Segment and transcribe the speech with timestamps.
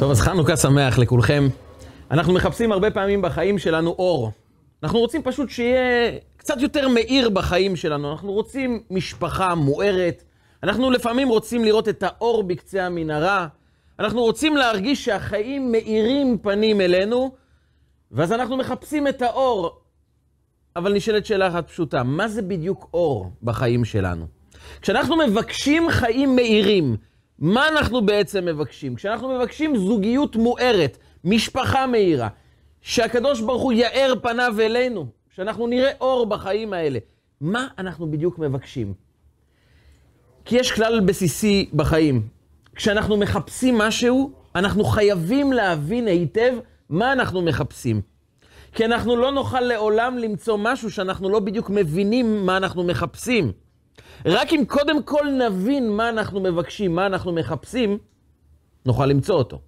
[0.00, 1.48] טוב, אז חנוכה שמח לכולכם.
[2.10, 4.32] אנחנו מחפשים הרבה פעמים בחיים שלנו אור.
[4.82, 8.12] אנחנו רוצים פשוט שיהיה קצת יותר מאיר בחיים שלנו.
[8.12, 10.24] אנחנו רוצים משפחה מוארת.
[10.62, 13.46] אנחנו לפעמים רוצים לראות את האור בקצה המנהרה.
[13.98, 17.34] אנחנו רוצים להרגיש שהחיים מאירים פנים אלינו,
[18.10, 19.80] ואז אנחנו מחפשים את האור.
[20.76, 24.26] אבל נשאלת שאלה אחת פשוטה, מה זה בדיוק אור בחיים שלנו?
[24.80, 26.96] כשאנחנו מבקשים חיים מאירים,
[27.40, 28.94] מה אנחנו בעצם מבקשים?
[28.94, 32.28] כשאנחנו מבקשים זוגיות מוארת, משפחה מאירה,
[32.80, 36.98] שהקדוש ברוך הוא יאר פניו אלינו, שאנחנו נראה אור בחיים האלה,
[37.40, 38.94] מה אנחנו בדיוק מבקשים?
[40.44, 42.28] כי יש כלל בסיסי בחיים.
[42.74, 46.54] כשאנחנו מחפשים משהו, אנחנו חייבים להבין היטב
[46.88, 48.00] מה אנחנו מחפשים.
[48.72, 53.52] כי אנחנו לא נוכל לעולם למצוא משהו שאנחנו לא בדיוק מבינים מה אנחנו מחפשים.
[54.26, 57.98] רק אם קודם כל נבין מה אנחנו מבקשים, מה אנחנו מחפשים,
[58.86, 59.60] נוכל למצוא אותו.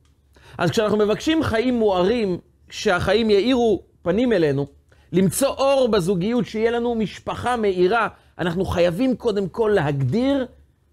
[0.59, 2.39] אז כשאנחנו מבקשים חיים מוארים,
[2.71, 4.67] שהחיים יאירו פנים אלינו,
[5.13, 10.47] למצוא אור בזוגיות, שיהיה לנו משפחה מאירה, אנחנו חייבים קודם כל להגדיר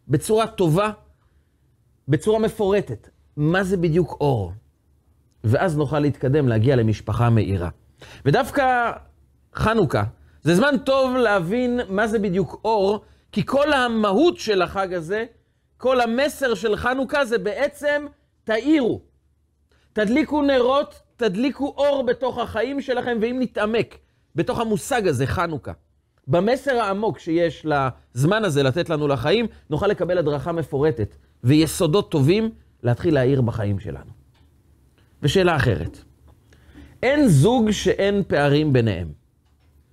[0.07, 0.91] בצורה טובה,
[2.07, 4.53] בצורה מפורטת, מה זה בדיוק אור.
[5.43, 7.69] ואז נוכל להתקדם, להגיע למשפחה מאירה.
[8.25, 8.91] ודווקא
[9.55, 10.03] חנוכה,
[10.41, 15.25] זה זמן טוב להבין מה זה בדיוק אור, כי כל המהות של החג הזה,
[15.77, 18.05] כל המסר של חנוכה זה בעצם
[18.43, 19.01] תאירו.
[19.93, 23.97] תדליקו נרות, תדליקו אור בתוך החיים שלכם, ואם נתעמק
[24.35, 25.71] בתוך המושג הזה, חנוכה,
[26.27, 32.51] במסר העמוק שיש לזמן הזה לתת לנו לחיים, נוכל לקבל הדרכה מפורטת ויסודות טובים
[32.83, 34.11] להתחיל להאיר בחיים שלנו.
[35.23, 35.97] ושאלה אחרת,
[37.03, 39.11] אין זוג שאין פערים ביניהם.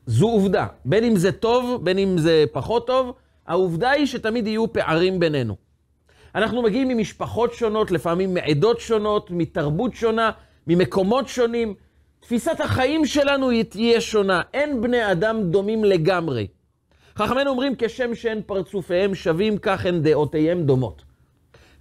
[0.06, 0.66] זו עובדה.
[0.84, 3.12] בין אם זה טוב, בין אם זה פחות טוב,
[3.46, 5.56] העובדה היא שתמיד יהיו פערים בינינו.
[6.34, 10.30] אנחנו מגיעים ממשפחות שונות, לפעמים מעדות שונות, מתרבות שונה,
[10.66, 11.74] ממקומות שונים.
[12.20, 14.42] תפיסת החיים שלנו היא תהיה שונה.
[14.54, 16.46] אין בני אדם דומים לגמרי.
[17.16, 21.02] חכמינו אומרים, כשם שאין פרצופיהם שווים, כך הן דעותיהם דומות.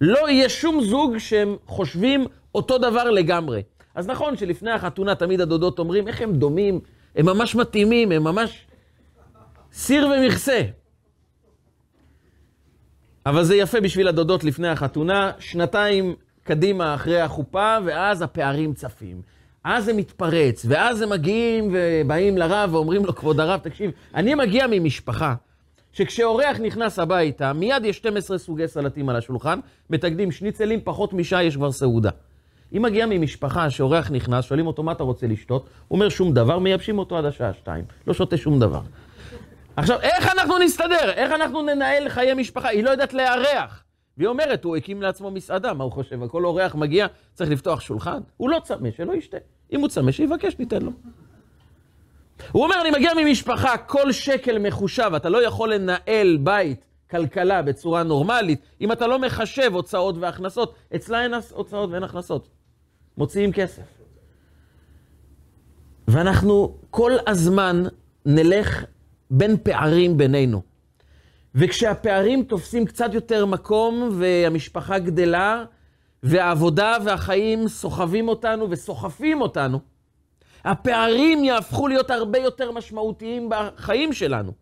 [0.00, 3.62] לא יהיה שום זוג שהם חושבים אותו דבר לגמרי.
[3.94, 6.80] אז נכון שלפני החתונה תמיד הדודות אומרים, איך הם דומים,
[7.16, 8.66] הם ממש מתאימים, הם ממש
[9.72, 10.62] סיר ומכסה.
[13.26, 16.14] אבל זה יפה בשביל הדודות לפני החתונה, שנתיים
[16.44, 19.22] קדימה אחרי החופה, ואז הפערים צפים.
[19.64, 24.66] אז זה מתפרץ, ואז הם מגיעים ובאים לרב ואומרים לו, כבוד הרב, תקשיב, אני מגיע
[24.70, 25.34] ממשפחה
[25.92, 29.58] שכשאורח נכנס הביתה, מיד יש 12 סוגי סלטים על השולחן,
[29.90, 32.10] מתקדים שניצלים, פחות משעה יש כבר סעודה.
[32.76, 36.58] אם מגיע ממשפחה שאורח נכנס, שואלים אותו מה אתה רוצה לשתות, הוא אומר שום דבר,
[36.58, 38.80] מייבשים אותו עד השעה שתיים, לא שותה שום דבר.
[39.76, 41.10] עכשיו, איך אנחנו נסתדר?
[41.10, 42.68] איך אנחנו ננהל חיי משפחה?
[42.68, 43.82] היא לא יודעת לארח.
[44.16, 46.22] והיא אומרת, הוא הקים לעצמו מסעדה, מה הוא חושב?
[46.22, 48.20] הכל אורח מגיע, צריך לפתוח שולחן?
[48.36, 49.36] הוא לא צמא, שלא ישתה.
[49.72, 50.90] אם הוא צמא, שיבקש, ניתן לו.
[52.52, 58.02] הוא אומר, אני מגיע ממשפחה, כל שקל מחושב, אתה לא יכול לנהל בית, כלכלה, בצורה
[58.02, 60.74] נורמלית, אם אתה לא מחשב הוצאות והכנסות.
[60.96, 62.48] אצלה אין הוצאות ואין הכנסות.
[63.18, 63.82] מוציאים כסף.
[66.08, 67.84] ואנחנו כל הזמן
[68.26, 68.84] נלך
[69.30, 70.62] בין פערים בינינו.
[71.54, 75.64] וכשהפערים תופסים קצת יותר מקום והמשפחה גדלה,
[76.22, 79.80] והעבודה והחיים סוחבים אותנו וסוחפים אותנו,
[80.64, 84.52] הפערים יהפכו להיות הרבה יותר משמעותיים בחיים שלנו.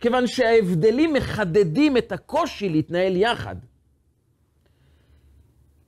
[0.00, 3.56] כיוון שההבדלים מחדדים את הקושי להתנהל יחד.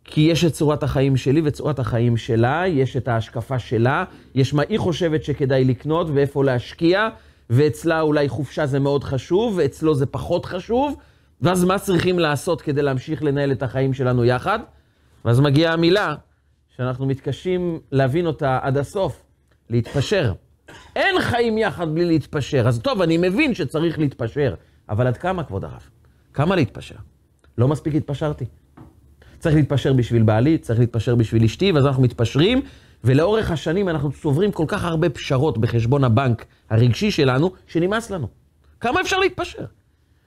[0.05, 4.05] כי יש את צורת החיים שלי וצורת החיים שלה, יש את ההשקפה שלה,
[4.35, 7.09] יש מה היא חושבת שכדאי לקנות ואיפה להשקיע,
[7.51, 10.97] ואצלה אולי חופשה זה מאוד חשוב, ואצלו זה פחות חשוב,
[11.41, 14.59] ואז מה צריכים לעשות כדי להמשיך לנהל את החיים שלנו יחד?
[15.25, 16.15] ואז מגיעה המילה
[16.77, 19.23] שאנחנו מתקשים להבין אותה עד הסוף,
[19.71, 20.33] להתפשר.
[20.97, 22.69] אין חיים יחד בלי להתפשר.
[22.69, 24.55] אז טוב, אני מבין שצריך להתפשר,
[24.89, 25.83] אבל עד כמה, כבוד הרב?
[26.35, 26.95] כמה להתפשר?
[27.59, 28.45] לא מספיק התפשרתי.
[29.39, 32.63] צריך להתפשר בשביל בעלי, צריך להתפשר בשביל אשתי, ואז אנחנו מתפשרים,
[33.05, 38.29] ולאורך השנים אנחנו צוברים כל כך הרבה פשרות בחשבון הבנק הרגשי שלנו, שנמאס לנו.
[38.81, 39.65] כמה אפשר להתפשר?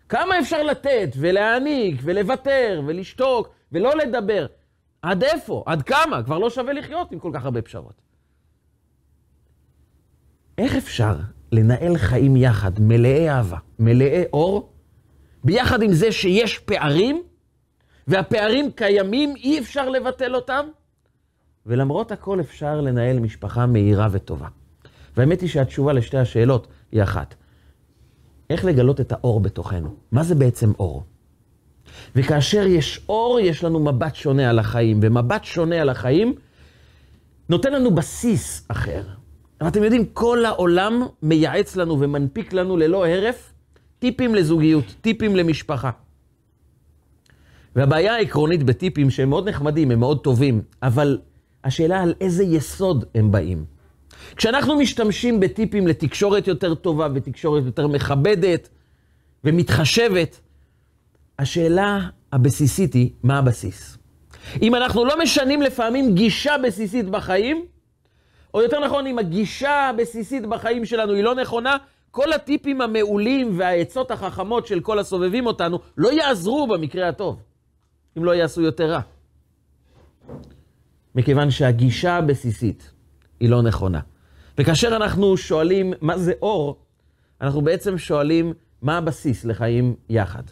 [0.10, 4.46] כמה אפשר לתת ולהעניק ולוותר ולשתוק ולא לדבר?
[5.02, 5.64] עד איפה?
[5.66, 6.24] עד כמה?
[6.24, 8.02] כבר לא שווה לחיות עם כל כך הרבה פשרות.
[10.58, 11.16] איך אפשר
[11.52, 14.74] לנהל חיים יחד, מלאי אהבה, מלאי אור,
[15.44, 17.24] ביחד עם זה שיש פערים,
[18.08, 20.66] והפערים קיימים, אי אפשר לבטל אותם,
[21.66, 24.48] ולמרות הכל אפשר לנהל משפחה מהירה וטובה.
[25.18, 27.36] והאמת היא שהתשובה לשתי השאלות היא אחת.
[28.50, 29.96] איך לגלות את האור בתוכנו?
[30.12, 31.04] מה זה בעצם אור?
[32.16, 36.36] וכאשר יש אור, יש לנו מבט שונה על החיים, ומבט שונה על החיים
[37.50, 39.04] נותן לנו בסיס אחר.
[39.62, 43.54] אבל אתם יודעים, כל העולם מייעץ לנו ומנפיק לנו ללא הרף
[44.00, 45.90] טיפים לזוגיות, טיפים למשפחה.
[47.76, 51.20] והבעיה העקרונית בטיפים שהם מאוד נחמדים, הם מאוד טובים, אבל
[51.64, 53.66] השאלה על איזה יסוד הם באים.
[54.36, 58.70] כשאנחנו משתמשים בטיפים לתקשורת יותר טובה ותקשורת יותר מכבדת
[59.44, 60.40] ומתחשבת,
[61.40, 62.00] השאלה
[62.32, 63.98] הבסיסית היא, מה הבסיס?
[64.62, 67.66] אם אנחנו לא משנים לפעמים גישה בסיסית בחיים,
[68.54, 71.78] או יותר נכון, אם הגישה הבסיסית בחיים שלנו היא לא נכונה,
[72.12, 77.42] כל הטיפים המעולים והעצות החכמות של כל הסובבים אותנו לא יעזרו במקרה הטוב,
[78.18, 79.00] אם לא יעשו יותר רע.
[81.16, 82.92] מכיוון שהגישה הבסיסית
[83.40, 84.00] היא לא נכונה.
[84.58, 86.78] וכאשר אנחנו שואלים מה זה אור,
[87.42, 90.44] אנחנו בעצם שואלים מה הבסיס לחיים יחד.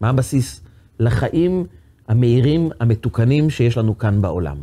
[0.00, 0.60] מה הבסיס
[1.00, 1.66] לחיים
[2.08, 4.56] המהירים, המתוקנים שיש לנו כאן בעולם.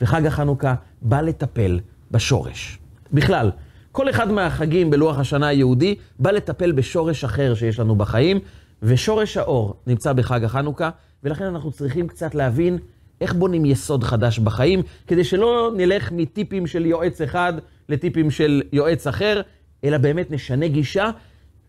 [0.00, 1.80] וחג החנוכה בא לטפל
[2.10, 2.78] בשורש.
[3.12, 3.50] בכלל,
[3.92, 8.40] כל אחד מהחגים בלוח השנה היהודי בא לטפל בשורש אחר שיש לנו בחיים,
[8.82, 10.90] ושורש האור נמצא בחג החנוכה,
[11.24, 12.78] ולכן אנחנו צריכים קצת להבין
[13.20, 17.52] איך בונים יסוד חדש בחיים, כדי שלא נלך מטיפים של יועץ אחד
[17.88, 19.40] לטיפים של יועץ אחר,
[19.84, 21.10] אלא באמת נשנה גישה,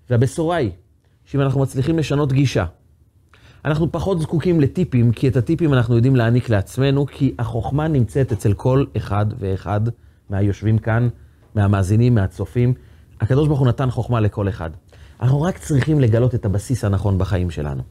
[0.10, 0.72] והבשורה היא
[1.26, 2.66] שאם אנחנו מצליחים לשנות גישה,
[3.66, 8.54] אנחנו פחות זקוקים לטיפים, כי את הטיפים אנחנו יודעים להעניק לעצמנו, כי החוכמה נמצאת אצל
[8.54, 9.82] כל אחד ואחד
[10.30, 11.10] מהיושבים כאן,
[11.56, 12.74] מהמאזינים, מהצופים.
[13.22, 14.70] הקדוש ברוך הוא נתן חוכמה לכל אחד.
[15.22, 17.82] אנחנו רק צריכים לגלות את הבסיס הנכון בחיים שלנו.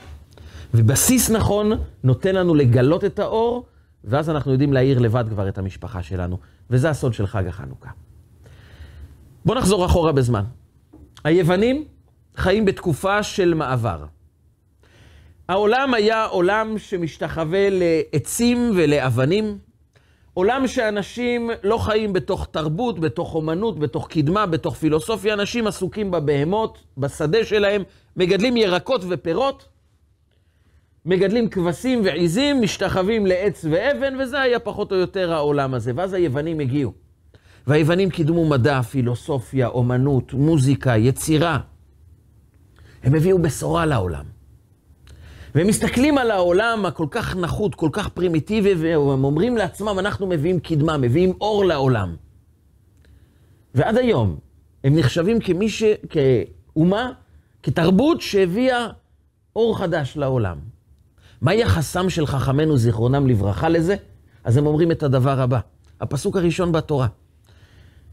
[0.74, 1.72] ובסיס נכון
[2.04, 3.66] נותן לנו לגלות את האור,
[4.04, 6.38] ואז אנחנו יודעים להאיר לבד כבר את המשפחה שלנו.
[6.70, 7.90] וזה הסוד של חג החנוכה.
[9.44, 10.44] בואו נחזור אחורה בזמן.
[11.24, 11.84] היוונים
[12.36, 14.04] חיים בתקופה של מעבר.
[15.48, 19.58] העולם היה עולם שמשתחווה לעצים ולאבנים,
[20.34, 26.78] עולם שאנשים לא חיים בתוך תרבות, בתוך אומנות, בתוך קדמה, בתוך פילוסופיה, אנשים עסוקים בבהמות,
[26.98, 27.82] בשדה שלהם,
[28.16, 29.68] מגדלים ירקות ופירות,
[31.08, 35.92] מגדלים כבשים ועיזים, משתחווים לעץ ואבן, וזה היה פחות או יותר העולם הזה.
[35.96, 36.92] ואז היוונים הגיעו.
[37.66, 41.58] והיוונים קידמו מדע, פילוסופיה, אומנות, מוזיקה, יצירה.
[43.02, 44.24] הם הביאו בשורה לעולם.
[45.54, 50.60] והם מסתכלים על העולם הכל כך נחות, כל כך פרימיטיבי, והם אומרים לעצמם, אנחנו מביאים
[50.60, 52.16] קדמה, מביאים אור לעולם.
[53.74, 54.38] ועד היום
[54.84, 55.82] הם נחשבים כמי ש...
[56.10, 57.12] כאומה,
[57.62, 58.88] כתרבות שהביאה
[59.56, 60.77] אור חדש לעולם.
[61.40, 63.96] מה יחסם של חכמינו, זיכרונם לברכה, לזה?
[64.44, 65.60] אז הם אומרים את הדבר הבא,
[66.00, 67.06] הפסוק הראשון בתורה.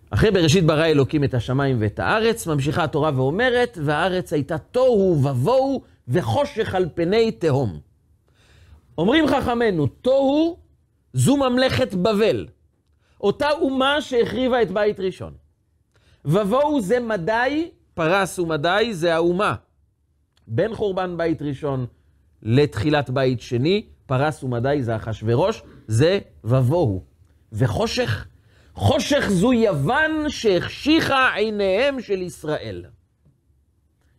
[0.10, 5.81] אחרי בראשית ברא אלוקים את השמיים ואת הארץ, ממשיכה התורה ואומרת, והארץ הייתה תוהו ובוהו
[6.07, 7.80] וחושך על פני תהום.
[8.98, 10.57] אומרים חכמינו, תוהו
[11.13, 12.48] זו ממלכת בבל,
[13.22, 15.33] אותה אומה שהחריבה את בית ראשון.
[16.25, 19.56] ובוהו זה מדי, פרס ומדי זה האומה.
[20.48, 21.86] בין חורבן בית ראשון
[22.45, 27.03] לתחילת בית שני, פרס ומדי זה אחשורוש, זה ובוהו.
[27.53, 28.27] וחושך,
[28.74, 32.86] חושך זו יוון שהחשיכה עיניהם של ישראל.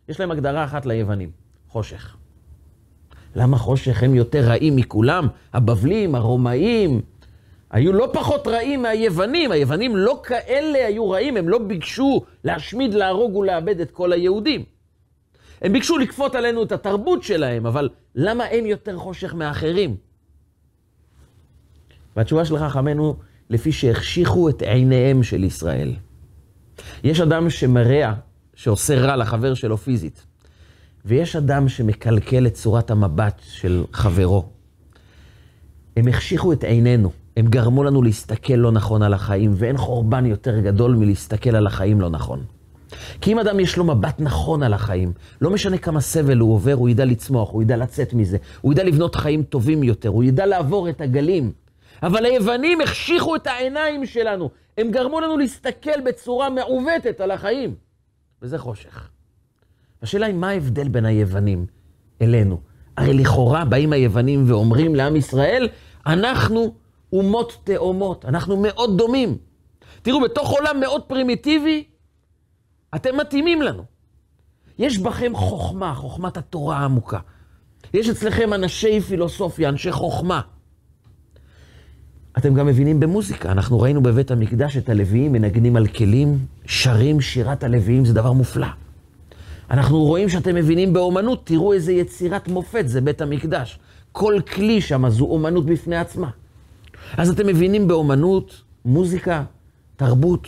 [0.09, 1.31] יש להם הגדרה אחת ליוונים.
[1.69, 2.15] חושך.
[3.35, 5.27] למה חושך הם יותר רעים מכולם?
[5.53, 7.01] הבבלים, הרומאים,
[7.71, 9.51] היו לא פחות רעים מהיוונים.
[9.51, 14.63] היוונים לא כאלה היו רעים, הם לא ביקשו להשמיד, להרוג ולאבד את כל היהודים.
[15.61, 19.95] הם ביקשו לכפות עלינו את התרבות שלהם, אבל למה הם יותר חושך מאחרים?
[22.15, 23.15] והתשובה של חכמינו,
[23.49, 25.95] לפי שהחשיכו את עיניהם של ישראל.
[27.03, 28.13] יש אדם שמרע,
[28.55, 30.25] שעושה רע לחבר שלו פיזית.
[31.05, 34.49] ויש אדם שמקלקל את צורת המבט של חברו.
[35.97, 40.59] הם החשיכו את עינינו, הם גרמו לנו להסתכל לא נכון על החיים, ואין חורבן יותר
[40.59, 42.45] גדול מלהסתכל על החיים לא נכון.
[43.21, 46.73] כי אם אדם יש לו מבט נכון על החיים, לא משנה כמה סבל הוא עובר,
[46.73, 50.45] הוא ידע לצמוח, הוא ידע לצאת מזה, הוא ידע לבנות חיים טובים יותר, הוא ידע
[50.45, 51.51] לעבור את הגלים.
[52.03, 57.75] אבל היוונים החשיכו את העיניים שלנו, הם גרמו לנו להסתכל בצורה מעוותת על החיים,
[58.41, 59.09] וזה חושך.
[60.01, 61.65] השאלה היא, מה ההבדל בין היוונים
[62.21, 62.59] אלינו?
[62.97, 65.69] הרי לכאורה באים היוונים ואומרים לעם ישראל,
[66.07, 66.73] אנחנו
[67.13, 69.37] אומות תאומות, אנחנו מאוד דומים.
[70.01, 71.83] תראו, בתוך עולם מאוד פרימיטיבי,
[72.95, 73.83] אתם מתאימים לנו.
[74.79, 77.19] יש בכם חוכמה, חוכמת התורה העמוקה.
[77.93, 80.41] יש אצלכם אנשי פילוסופיה, אנשי חוכמה.
[82.37, 83.51] אתם גם מבינים במוזיקה.
[83.51, 88.67] אנחנו ראינו בבית המקדש את הלוויים מנגנים על כלים, שרים שירת הלוויים, זה דבר מופלא.
[89.71, 93.79] אנחנו רואים שאתם מבינים באומנות, תראו איזה יצירת מופת, זה בית המקדש.
[94.11, 96.29] כל כלי שם זו אומנות בפני עצמה.
[97.17, 99.43] אז אתם מבינים באומנות, מוזיקה,
[99.95, 100.47] תרבות,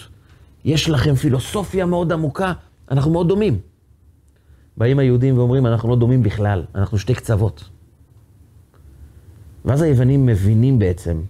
[0.66, 2.54] יש לכם פילוסופיה מאוד עמוקה,
[2.92, 3.60] אנחנו מאוד דומים.
[4.78, 7.70] באים היהודים ואומרים, אנחנו לא דומים בכלל, אנחנו שתי קצוות.
[9.66, 11.22] ואז היוונים מבינים בעצם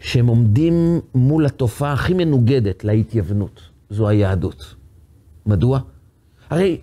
[0.00, 3.60] שהם עומדים מול התופעה הכי מנוגדת להתייוונות,
[3.90, 4.74] זו היהדות.
[5.46, 5.80] מדוע?
[6.50, 6.80] הרי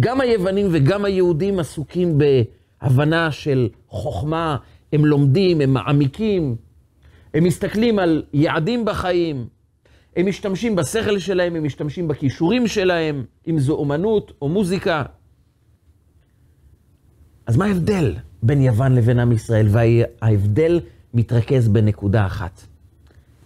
[0.00, 4.56] גם היוונים וגם היהודים עסוקים בהבנה של חוכמה,
[4.92, 6.56] הם לומדים, הם מעמיקים,
[7.34, 9.46] הם מסתכלים על יעדים בחיים,
[10.16, 15.02] הם משתמשים בשכל שלהם, הם משתמשים בכישורים שלהם, אם זו אומנות או מוזיקה.
[17.46, 19.66] אז מה ההבדל בין יוון לבין עם ישראל?
[19.70, 20.80] וההבדל
[21.14, 22.60] מתרכז בנקודה אחת.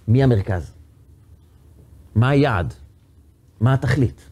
[0.09, 0.75] מי המרכז?
[2.14, 2.75] מה היעד?
[3.61, 4.30] מה התכלית?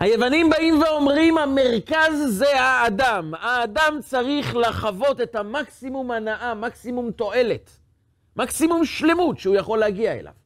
[0.00, 3.32] היוונים באים ואומרים, המרכז זה האדם.
[3.40, 7.70] האדם צריך לחוות את המקסימום הנאה, מקסימום תועלת,
[8.36, 10.43] מקסימום שלמות שהוא יכול להגיע אליו.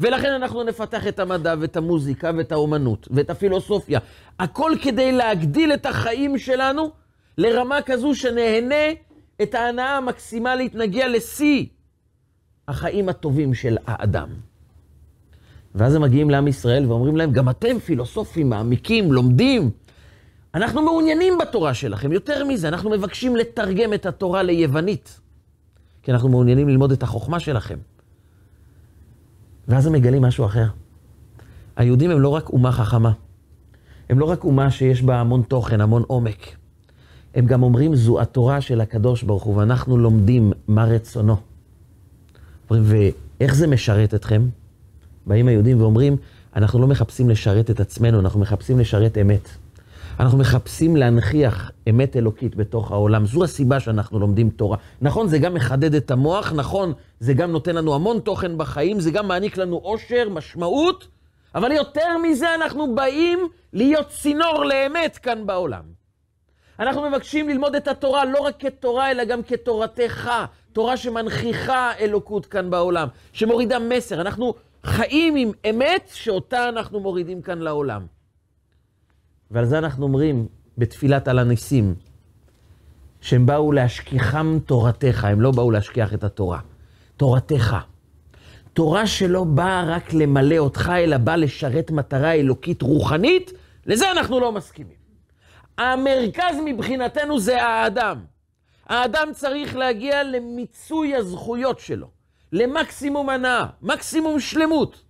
[0.00, 4.00] ולכן אנחנו נפתח את המדע ואת המוזיקה ואת האומנות ואת הפילוסופיה.
[4.38, 6.90] הכל כדי להגדיל את החיים שלנו
[7.38, 8.84] לרמה כזו שנהנה
[9.42, 11.66] את ההנאה המקסימלית, נגיע לשיא
[12.68, 14.28] החיים הטובים של האדם.
[15.74, 19.70] ואז הם מגיעים לעם ישראל ואומרים להם, גם אתם פילוסופים, מעמיקים, לומדים.
[20.54, 22.12] אנחנו מעוניינים בתורה שלכם.
[22.12, 25.20] יותר מזה, אנחנו מבקשים לתרגם את התורה ליוונית,
[26.02, 27.78] כי אנחנו מעוניינים ללמוד את החוכמה שלכם.
[29.68, 30.66] ואז הם מגלים משהו אחר.
[31.76, 33.12] היהודים הם לא רק אומה חכמה,
[34.10, 36.56] הם לא רק אומה שיש בה המון תוכן, המון עומק.
[37.34, 41.36] הם גם אומרים, זו התורה של הקדוש ברוך הוא, ואנחנו לומדים מה רצונו.
[42.70, 44.48] ואיך זה משרת אתכם?
[45.26, 46.16] באים היהודים ואומרים,
[46.56, 49.48] אנחנו לא מחפשים לשרת את עצמנו, אנחנו מחפשים לשרת אמת.
[50.20, 53.26] אנחנו מחפשים להנכיח אמת אלוקית בתוך העולם.
[53.26, 54.76] זו הסיבה שאנחנו לומדים תורה.
[55.02, 59.10] נכון, זה גם מחדד את המוח, נכון, זה גם נותן לנו המון תוכן בחיים, זה
[59.10, 61.08] גם מעניק לנו עושר, משמעות,
[61.54, 63.38] אבל יותר מזה אנחנו באים
[63.72, 65.82] להיות צינור לאמת כאן בעולם.
[66.78, 70.30] אנחנו מבקשים ללמוד את התורה לא רק כתורה, אלא גם כתורתך,
[70.72, 74.20] תורה שמנכיחה אלוקות כאן בעולם, שמורידה מסר.
[74.20, 74.54] אנחנו
[74.84, 78.06] חיים עם אמת שאותה אנחנו מורידים כאן לעולם.
[79.50, 80.46] ועל זה אנחנו אומרים
[80.78, 81.94] בתפילת על הניסים,
[83.20, 86.60] שהם באו להשכיחם תורתך, הם לא באו להשכיח את התורה.
[87.16, 87.76] תורתך.
[88.72, 93.52] תורה שלא באה רק למלא אותך, אלא באה לשרת מטרה אלוקית רוחנית,
[93.86, 94.96] לזה אנחנו לא מסכימים.
[95.78, 98.20] המרכז מבחינתנו זה האדם.
[98.86, 102.06] האדם צריך להגיע למיצוי הזכויות שלו,
[102.52, 105.02] למקסימום הנאה, מקסימום שלמות.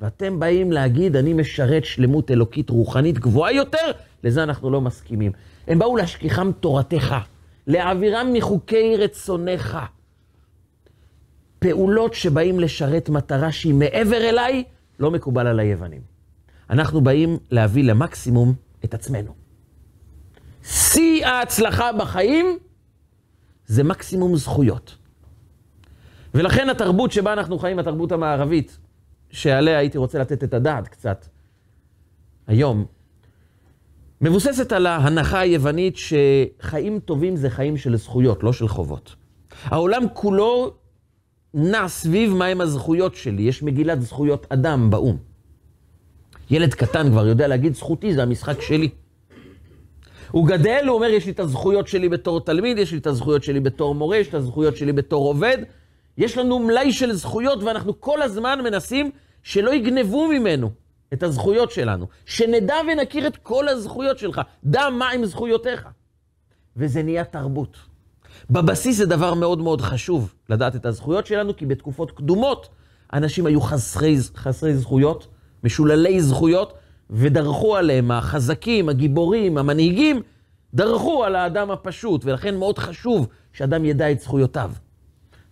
[0.00, 3.92] ואתם באים להגיד, אני משרת שלמות אלוקית רוחנית גבוהה יותר,
[4.24, 5.32] לזה אנחנו לא מסכימים.
[5.66, 7.14] הם באו להשכיחם תורתך,
[7.66, 9.78] להעבירם מחוקי רצונך.
[11.62, 14.64] פעולות שבאים לשרת מטרה שהיא מעבר אליי,
[14.98, 16.00] לא מקובל על היוונים.
[16.70, 18.54] אנחנו באים להביא למקסימום
[18.84, 19.34] את עצמנו.
[20.64, 22.58] שיא ההצלחה בחיים
[23.66, 24.96] זה מקסימום זכויות.
[26.34, 28.78] ולכן התרבות שבה אנחנו חיים, התרבות המערבית,
[29.30, 31.26] שעליה הייתי רוצה לתת את הדעת קצת
[32.46, 32.84] היום,
[34.20, 39.16] מבוססת על ההנחה היוונית שחיים טובים זה חיים של זכויות, לא של חובות.
[39.64, 40.74] העולם כולו
[41.54, 43.42] נע סביב מהם הזכויות שלי.
[43.42, 45.16] יש מגילת זכויות אדם באו"ם.
[46.50, 48.88] ילד קטן כבר יודע להגיד, זכותי זה המשחק שלי.
[50.30, 53.42] הוא גדל, הוא אומר, יש לי את הזכויות שלי בתור תלמיד, יש לי את הזכויות
[53.42, 55.58] שלי בתור מורה, יש את הזכויות שלי בתור עובד.
[56.18, 59.10] יש לנו מלאי של זכויות, ואנחנו כל הזמן מנסים
[59.42, 60.70] שלא יגנבו ממנו
[61.12, 62.06] את הזכויות שלנו.
[62.26, 64.40] שנדע ונכיר את כל הזכויות שלך.
[64.64, 65.88] דע מה עם זכויותיך.
[66.76, 67.91] וזה נהיה תרבות.
[68.50, 72.68] בבסיס זה דבר מאוד מאוד חשוב לדעת את הזכויות שלנו, כי בתקופות קדומות
[73.12, 75.26] אנשים היו חסרי, חסרי זכויות,
[75.64, 76.72] משוללי זכויות,
[77.10, 80.22] ודרכו עליהם, החזקים, הגיבורים, המנהיגים,
[80.74, 84.70] דרכו על האדם הפשוט, ולכן מאוד חשוב שאדם ידע את זכויותיו.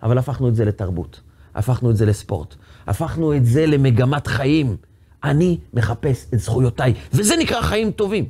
[0.03, 1.21] אבל הפכנו את זה לתרבות,
[1.55, 2.55] הפכנו את זה לספורט,
[2.87, 4.77] הפכנו את זה למגמת חיים.
[5.25, 8.29] אני מחפש את זכויותיי, וזה נקרא חיים טובים.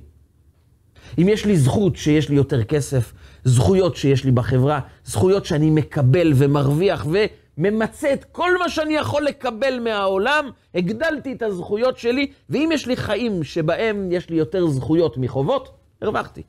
[1.18, 3.12] אם יש לי זכות שיש לי יותר כסף,
[3.44, 9.80] זכויות שיש לי בחברה, זכויות שאני מקבל ומרוויח וממצה את כל מה שאני יכול לקבל
[9.80, 15.70] מהעולם, הגדלתי את הזכויות שלי, ואם יש לי חיים שבהם יש לי יותר זכויות מחובות,
[16.02, 16.42] הרווחתי.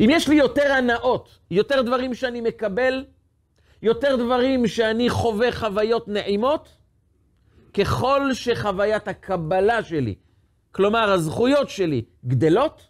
[0.00, 3.04] אם יש לי יותר הנאות, יותר דברים שאני מקבל,
[3.82, 6.68] יותר דברים שאני חווה חוויות נעימות,
[7.74, 10.14] ככל שחוויית הקבלה שלי
[10.72, 12.86] כלומר הזכויות שלי גדלות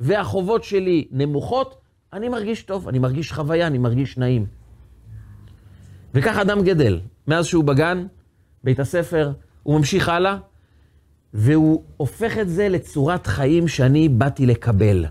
[0.00, 1.80] והחובות שלי נמוכות,
[2.12, 4.46] אני מרגיש טוב, אני מרגיש חוויה, אני מרגיש נעים.
[6.14, 8.06] וכך אדם גדל, מאז שהוא בגן,
[8.64, 10.38] בית הספר, הוא ממשיך הלאה,
[11.34, 15.06] והוא הופך את זה לצורת חיים שאני באתי לקבל.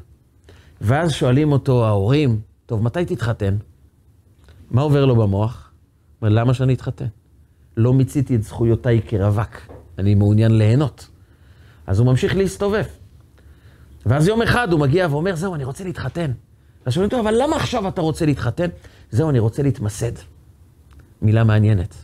[0.82, 3.58] ואז שואלים אותו ההורים, טוב, מתי תתחתן?
[4.72, 5.72] מה עובר לו במוח?
[6.22, 7.08] אומר, למה שאני אתחתן?
[7.78, 11.10] לא מיציתי את זכויותיי כרווק, אני מעוניין ליהנות.
[11.88, 12.86] אז הוא ממשיך להסתובב.
[14.06, 16.32] ואז יום אחד הוא מגיע ואומר, זהו, אני רוצה להתחתן.
[16.88, 18.68] אז שואלים אותו, אבל למה עכשיו אתה רוצה להתחתן?
[19.12, 20.12] זהו, אני רוצה להתמסד.
[21.22, 21.96] מילה מעניינת.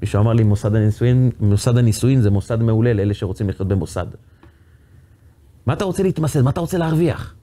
[0.00, 4.06] מישהו אמר לי, מוסד הנישואין, מוסד הנישואין זה מוסד מעולה לאלה שרוצים לחיות במוסד.
[5.66, 6.40] מה אתה רוצה להתמסד?
[6.42, 7.34] מה אתה רוצה להרוויח?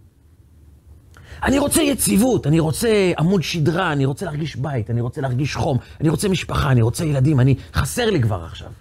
[1.44, 5.78] אני רוצה יציבות, אני רוצה עמוד שדרה, אני רוצה להרגיש בית, אני רוצה להרגיש חום,
[6.02, 7.56] אני רוצה משפחה, אני רוצה ילדים, אני...
[7.74, 8.72] חסר לי כבר עכשיו.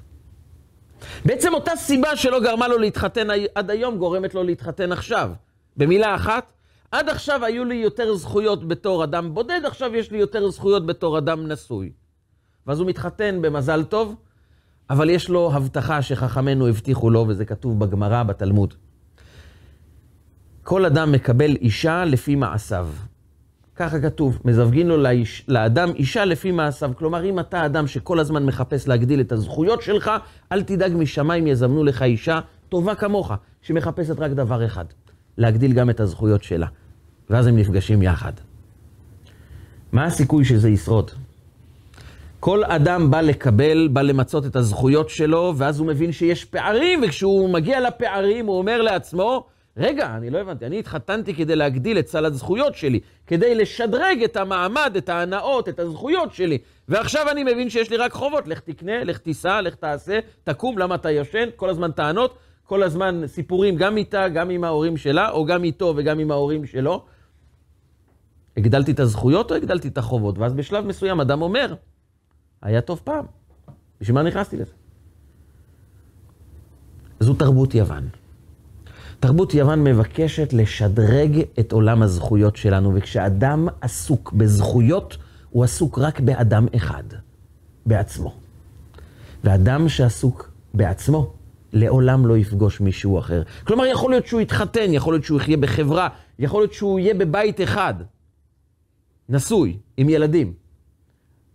[1.25, 5.31] בעצם אותה סיבה שלא גרמה לו להתחתן עד היום, גורמת לו להתחתן עכשיו.
[5.77, 6.53] במילה אחת,
[6.97, 11.19] עד עכשיו היו לי יותר זכויות בתור אדם בודד, עכשיו יש לי יותר זכויות בתור
[11.19, 11.93] אדם נשוי.
[12.67, 14.15] ואז הוא מתחתן במזל טוב,
[14.91, 18.75] אבל יש לו הבטחה שחכמינו הבטיחו לו, וזה כתוב בגמרא, בתלמוד.
[20.63, 22.89] כל אדם מקבל אישה לפי מעשיו.
[23.75, 26.93] ככה כתוב, מזווגין לו לאיש, לאדם אישה לפי מעשיו.
[26.99, 30.11] כלומר, אם אתה אדם שכל הזמן מחפש להגדיל את הזכויות שלך,
[30.53, 34.85] אל תדאג משמיים יזמנו לך אישה טובה כמוך, שמחפשת רק דבר אחד,
[35.39, 36.67] להגדיל גם את הזכויות שלה.
[37.31, 38.33] ואז הם נפגשים יחד.
[39.93, 41.11] מה הסיכוי שזה ישרוד?
[42.41, 47.49] כל אדם בא לקבל, בא למצות את הזכויות שלו, ואז הוא מבין שיש פערים, וכשהוא
[47.49, 52.25] מגיע לפערים, הוא אומר לעצמו, רגע, אני לא הבנתי, אני התחתנתי כדי להגדיל את סל
[52.25, 57.91] הזכויות שלי, כדי לשדרג את המעמד, את ההנאות, את הזכויות שלי, ועכשיו אני מבין שיש
[57.91, 61.91] לי רק חובות, לך תקנה, לך תיסע, לך תעשה, תקום, למה אתה ישן, כל הזמן
[61.91, 66.31] טענות, כל הזמן סיפורים גם איתה, גם עם ההורים שלה, או גם איתו וגם עם
[66.31, 67.05] ההורים שלו.
[68.57, 70.39] הגדלתי את הזכויות או הגדלתי את החובות?
[70.39, 71.75] ואז בשלב מסוים אדם אומר,
[72.63, 73.25] היה טוב פעם,
[74.01, 74.73] בשביל מה נכנסתי לזה?
[77.21, 78.09] זו תרבות יוון.
[79.21, 85.17] תרבות יוון מבקשת לשדרג את עולם הזכויות שלנו, וכשאדם עסוק בזכויות,
[85.51, 87.03] הוא עסוק רק באדם אחד,
[87.87, 88.35] בעצמו.
[89.45, 91.33] ואדם שעסוק בעצמו,
[91.73, 93.43] לעולם לא יפגוש מישהו אחר.
[93.65, 97.61] כלומר, יכול להיות שהוא יתחתן, יכול להיות שהוא יחיה בחברה, יכול להיות שהוא יהיה בבית
[97.61, 97.95] אחד,
[99.29, 100.55] נשוי, עם ילדים.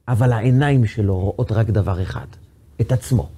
[0.08, 2.28] אבל העיניים שלו רואות רק דבר אחד,
[2.82, 3.30] את עצמו.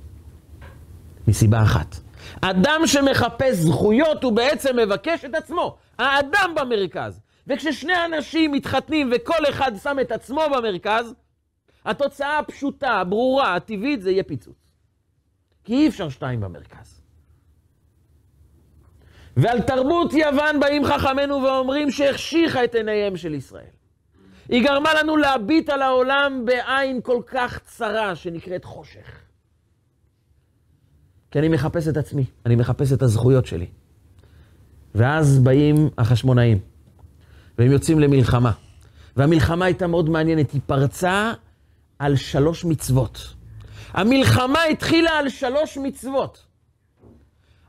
[1.28, 1.96] מסיבה אחת.
[2.42, 5.78] אדם שמחפש זכויות הוא בעצם מבקש את עצמו.
[5.98, 7.20] האדם במרכז.
[7.48, 11.14] וכששני אנשים מתחתנים וכל אחד שם את עצמו במרכז,
[11.86, 14.56] התוצאה הפשוטה, הברורה, הטבעית, זה יהיה פיצוץ.
[15.64, 17.02] כי אי אפשר שתיים במרכז.
[19.38, 23.83] ועל תרבות יוון באים חכמינו ואומרים שהחשיכה את עיניהם של ישראל.
[24.50, 29.20] היא גרמה לנו להביט על העולם בעין כל כך צרה שנקראת חושך.
[31.32, 33.68] כי אני מחפש את עצמי, אני מחפש את הזכויות שלי.
[34.96, 36.60] ואז באים החשמונאים,
[37.58, 38.52] והם יוצאים למלחמה.
[39.18, 41.34] והמלחמה הייתה מאוד מעניינת, היא פרצה
[42.00, 43.34] על שלוש מצוות.
[43.94, 46.46] המלחמה התחילה על שלוש מצוות.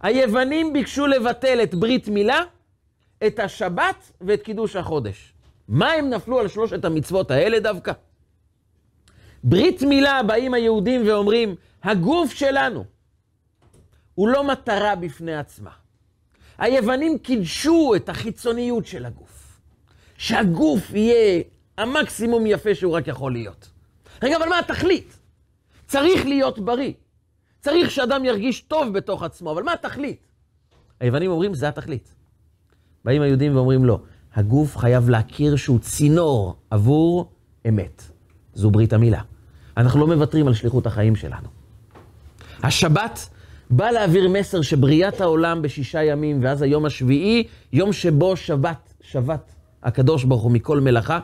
[0.03, 2.41] היוונים ביקשו לבטל את ברית מילה,
[3.27, 5.35] את השבת ואת קידוש החודש.
[5.69, 7.93] מה הם נפלו על שלושת המצוות האלה דווקא?
[9.45, 12.85] ברית מילה באים היהודים ואומרים, הגוף שלנו
[14.15, 15.71] הוא לא מטרה בפני עצמה.
[16.59, 19.61] היוונים קידשו את החיצוניות של הגוף.
[20.19, 21.43] שהגוף יהיה
[21.79, 23.71] המקסימום יפה שהוא רק יכול להיות.
[24.23, 25.19] רגע, אבל מה התכלית?
[25.87, 26.93] צריך להיות בריא.
[27.61, 30.29] צריך שאדם ירגיש טוב בתוך עצמו, אבל מה התכלית?
[31.01, 32.15] היוונים אומרים, זה התכלית.
[33.05, 33.99] באים היהודים ואומרים, לא,
[34.35, 37.31] הגוף חייב להכיר שהוא צינור עבור
[37.69, 38.03] אמת.
[38.55, 39.21] זו ברית המילה.
[39.77, 41.49] אנחנו לא מוותרים על שליחות החיים שלנו.
[42.63, 43.29] השבת
[43.71, 50.25] בא להעביר מסר שבריאת העולם בשישה ימים, ואז היום השביעי, יום שבו שבת, שבת הקדוש
[50.25, 51.21] ברוך הוא מכל מלאכה,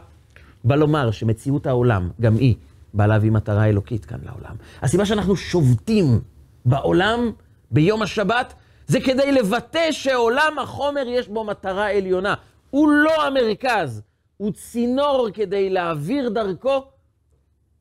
[0.65, 2.55] בא לומר שמציאות העולם, גם היא,
[2.95, 4.55] באה להביא מטרה אלוקית כאן לעולם.
[4.83, 6.21] הסיבה שאנחנו שובתים
[6.65, 7.31] בעולם
[7.71, 8.55] ביום השבת,
[8.87, 12.35] זה כדי לבטא שעולם החומר יש בו מטרה עליונה.
[12.71, 14.03] הוא לא המרכז,
[14.37, 16.85] הוא צינור כדי להעביר דרכו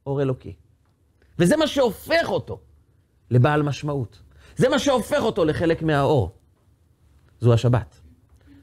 [0.05, 0.53] אור אלוקי.
[1.39, 2.59] וזה מה שהופך אותו
[3.31, 4.19] לבעל משמעות.
[4.55, 6.31] זה מה שהופך אותו לחלק מהאור.
[7.39, 7.99] זו השבת.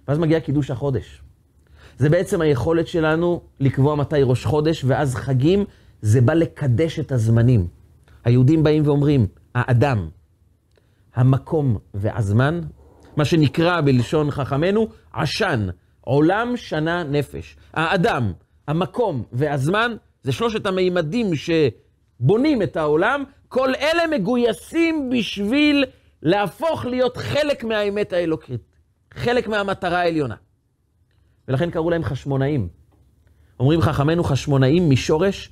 [0.08, 1.22] ואז מגיע קידוש החודש.
[1.98, 5.64] זה בעצם היכולת שלנו לקבוע מתי ראש חודש, ואז חגים,
[6.02, 7.68] זה בא לקדש את הזמנים.
[8.24, 10.08] היהודים באים ואומרים, האדם,
[11.14, 12.60] המקום והזמן,
[13.16, 15.68] מה שנקרא בלשון חכמינו עשן,
[16.06, 17.56] עולם שנה נפש.
[17.74, 18.32] האדם,
[18.68, 25.84] המקום והזמן, זה שלושת המימדים שבונים את העולם, כל אלה מגויסים בשביל
[26.22, 28.60] להפוך להיות חלק מהאמת האלוקית,
[29.14, 30.34] חלק מהמטרה העליונה.
[31.48, 32.68] ולכן קראו להם חשמונאים.
[33.60, 35.50] אומרים חכמינו חשמונאים משורש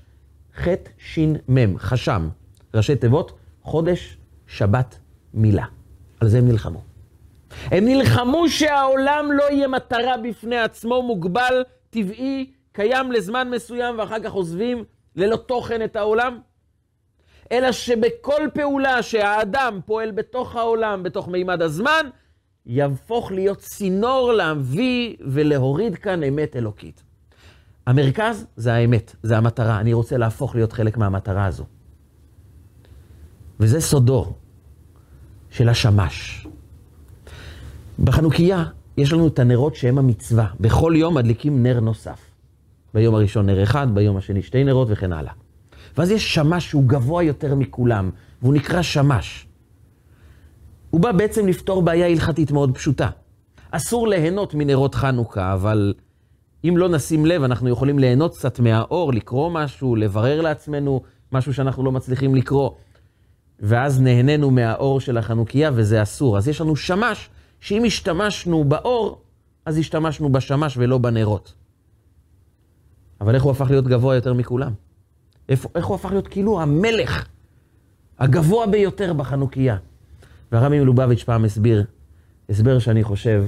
[0.57, 2.29] ח' ש' מ', חשם,
[2.75, 4.99] ראשי תיבות, חודש, שבת,
[5.35, 5.65] מילה.
[6.21, 6.94] על זה הם נלחמו.
[7.71, 14.33] הם נלחמו שהעולם לא יהיה מטרה בפני עצמו, מוגבל, טבעי, קיים לזמן מסוים ואחר כך
[14.33, 14.85] עוזבים
[15.17, 16.39] ללא תוכן את העולם,
[17.53, 22.07] אלא שבכל פעולה שהאדם פועל בתוך העולם, בתוך מימד הזמן,
[22.67, 27.03] יהפוך להיות צינור להביא ולהוריד כאן אמת אלוקית.
[27.87, 29.81] המרכז זה האמת, זה המטרה.
[29.81, 31.65] אני רוצה להפוך להיות חלק מהמטרה הזו.
[33.61, 34.33] וזה סודו
[35.51, 36.44] של השמש.
[37.99, 38.65] בחנוכיה
[38.97, 40.47] יש לנו את הנרות שהם המצווה.
[40.61, 42.19] בכל יום מדליקים נר נוסף.
[42.95, 45.33] ביום הראשון נר אחד, ביום השני שתי נרות וכן הלאה.
[45.97, 48.11] ואז יש שמש שהוא גבוה יותר מכולם,
[48.43, 49.47] והוא נקרא שמש.
[50.91, 53.09] הוא בא בעצם לפתור בעיה הלכתית מאוד פשוטה.
[53.71, 55.95] אסור ליהנות מנרות חנוכה, אבל
[56.69, 61.03] אם לא נשים לב, אנחנו יכולים ליהנות קצת מהאור, לקרוא משהו, לברר לעצמנו
[61.33, 62.71] משהו שאנחנו לא מצליחים לקרוא.
[63.61, 66.39] ואז נהנינו מהאור של החנוכיה, וזה אסור.
[66.39, 67.29] אז יש לנו שמש,
[67.65, 69.23] שאם השתמשנו באור,
[69.67, 71.55] אז השתמשנו בשמש ולא בנרות.
[73.21, 74.73] אבל איך הוא הפך להיות גבוה יותר מכולם?
[75.49, 77.29] איך, איך הוא הפך להיות כאילו המלך
[78.19, 79.77] הגבוה ביותר בחנוכיה?
[80.53, 81.85] והרבי מלובביץ' פעם הסביר,
[82.49, 83.45] הסבר שאני חושב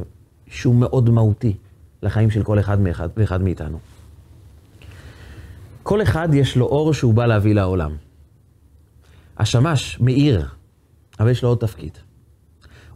[0.46, 1.56] שהוא מאוד מהותי
[2.02, 3.78] לחיים של כל אחד מאחד, ואחד מאיתנו.
[5.82, 7.96] כל אחד יש לו אור שהוא בא להביא לעולם.
[9.38, 10.46] השמש מאיר,
[11.20, 12.05] אבל יש לו עוד תפקיד.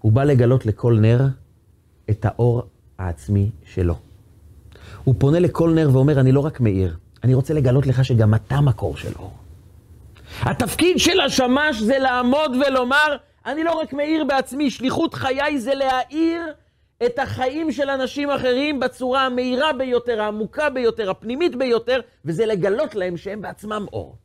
[0.00, 1.26] הוא בא לגלות לכל נר
[2.10, 2.62] את האור
[2.98, 3.94] העצמי שלו.
[5.04, 8.60] הוא פונה לכל נר ואומר, אני לא רק מאיר, אני רוצה לגלות לך שגם אתה
[8.60, 9.32] מקור של אור.
[10.42, 16.42] התפקיד של השמש זה לעמוד ולומר, אני לא רק מאיר בעצמי, שליחות חיי זה להאיר
[17.06, 23.16] את החיים של אנשים אחרים בצורה המהירה ביותר, העמוקה ביותר, הפנימית ביותר, וזה לגלות להם
[23.16, 24.16] שהם בעצמם אור.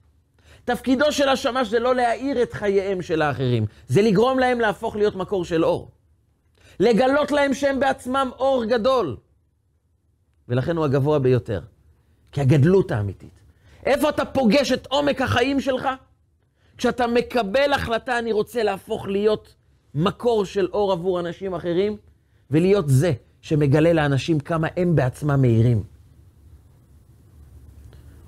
[0.65, 5.15] תפקידו של השמש זה לא להאיר את חייהם של האחרים, זה לגרום להם להפוך להיות
[5.15, 5.91] מקור של אור.
[6.79, 9.17] לגלות להם שהם בעצמם אור גדול.
[10.49, 11.61] ולכן הוא הגבוה ביותר.
[12.31, 13.29] כי הגדלות האמיתית.
[13.85, 15.89] איפה אתה פוגש את עומק החיים שלך?
[16.77, 19.55] כשאתה מקבל החלטה, אני רוצה להפוך להיות
[19.95, 21.97] מקור של אור עבור אנשים אחרים,
[22.51, 25.83] ולהיות זה שמגלה לאנשים כמה הם בעצמם מהירים.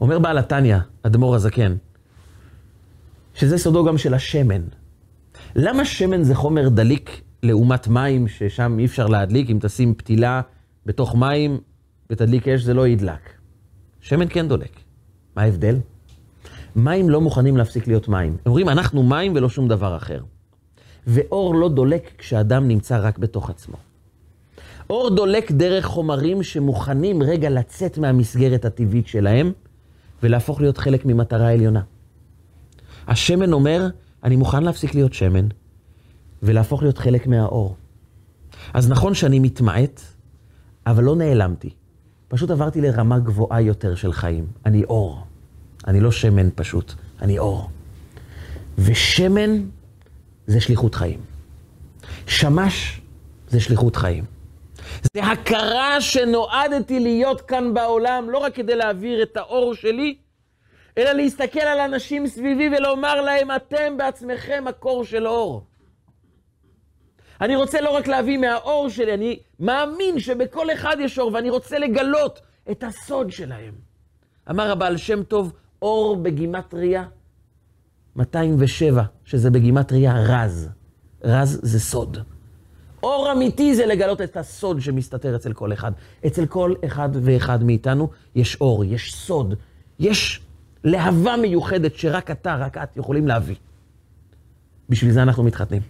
[0.02, 1.76] אומר בעל התניא, אדמו"ר הזקן,
[3.38, 4.62] שזה סודו גם של השמן.
[5.56, 10.41] למה שמן זה חומר דליק לעומת מים, ששם אי אפשר להדליק, אם תשים פתילה
[10.86, 11.60] בתוך מים
[12.10, 13.30] ותדליק אש, זה לא ידלק.
[14.02, 14.71] שמן כן דולק.
[15.36, 15.76] מה ההבדל?
[16.76, 18.32] מים לא מוכנים להפסיק להיות מים.
[18.32, 20.21] הם אומרים, אנחנו מים ולא שום דבר אחר.
[21.08, 23.78] ואור לא דולק כשאדם נמצא רק בתוך עצמו.
[24.89, 29.52] אור דולק דרך חומרים שמוכנים רגע לצאת מהמסגרת הטבעית שלהם
[30.23, 31.82] ולהפוך להיות חלק ממטרה עליונה.
[33.08, 33.88] השמן אומר,
[34.24, 35.48] אני מוכן להפסיק להיות שמן
[36.43, 37.76] ולהפוך להיות חלק מהאור.
[38.74, 40.02] אז נכון שאני מתמעט,
[40.86, 41.70] אבל לא נעלמתי.
[42.28, 44.46] פשוט עברתי לרמה גבוהה יותר של חיים.
[44.65, 45.24] אני אור.
[45.88, 47.70] אני לא שמן פשוט, אני אור.
[48.78, 49.62] ושמן
[50.48, 51.20] זה שליחות חיים.
[52.28, 53.02] שמש
[53.50, 54.24] זה שליחות חיים.
[55.13, 60.15] זה הכרה שנועדתי להיות כאן בעולם, לא רק כדי להעביר את האור שלי,
[60.98, 65.64] אלא להסתכל על אנשים סביבי ולומר להם, אתם בעצמכם מקור של אור.
[67.42, 71.80] אני רוצה לא רק להביא מהאור שלי, אני מאמין שבכל אחד יש אור, ואני רוצה
[71.80, 72.40] לגלות
[72.72, 73.74] את הסוד שלהם.
[74.50, 77.04] אמר הבעל שם טוב, אור בגימטריה
[78.16, 80.70] 207, שזה בגימטריה רז.
[81.24, 82.18] רז זה סוד.
[83.04, 85.92] אור אמיתי זה לגלות את הסוד שמסתתר אצל כל אחד.
[86.28, 89.54] אצל כל אחד ואחד מאיתנו יש אור, יש סוד,
[90.00, 90.42] יש
[90.84, 93.56] להבה מיוחדת שרק אתה, רק את יכולים להביא.
[94.90, 95.82] בשביל זה אנחנו מתחתנים.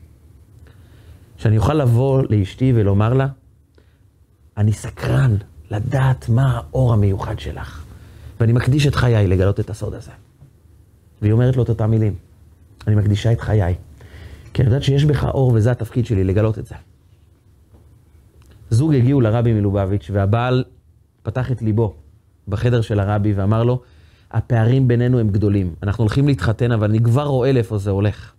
[1.37, 3.27] שאני אוכל לבוא לאשתי ולומר לה,
[4.57, 5.35] אני סקרן
[5.71, 7.83] לדעת מה האור המיוחד שלך,
[8.39, 10.11] ואני מקדיש את חיי לגלות את הסוד הזה.
[11.21, 12.15] והיא אומרת לו את אותם מילים,
[12.87, 13.75] אני מקדישה את חיי,
[14.53, 16.75] כי אני יודעת שיש בך אור וזה התפקיד שלי לגלות את זה.
[18.69, 20.63] זוג הגיעו לרבי מלובביץ' והבעל
[21.23, 21.95] פתח את ליבו
[22.47, 23.81] בחדר של הרבי ואמר לו,
[24.31, 25.75] הפערים בינינו הם גדולים.
[25.83, 28.33] אנחנו הולכים להתחתן, אבל אני כבר רואה לאיפה זה הולך.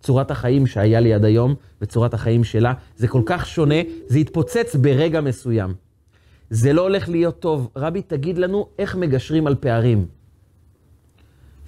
[0.00, 3.74] צורת החיים שהיה לי עד היום וצורת החיים שלה, זה כל כך שונה,
[4.06, 5.74] זה יתפוצץ ברגע מסוים.
[6.50, 7.70] זה לא הולך להיות טוב.
[7.76, 10.06] רבי, תגיד לנו איך מגשרים על פערים.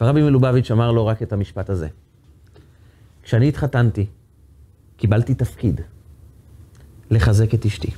[0.01, 1.89] ורבי מלובביץ' אמר לו רק את המשפט הזה.
[3.23, 4.07] כשאני התחתנתי,
[4.97, 5.81] קיבלתי תפקיד
[7.11, 7.91] לחזק את אשתי.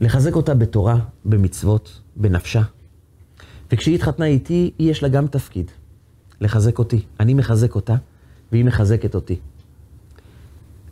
[0.00, 2.62] לחזק אותה בתורה, במצוות, בנפשה.
[3.72, 5.70] וכשהיא התחתנה איתי, היא יש לה גם תפקיד,
[6.40, 7.00] לחזק אותי.
[7.20, 7.94] אני מחזק אותה,
[8.52, 9.36] והיא מחזקת אותי.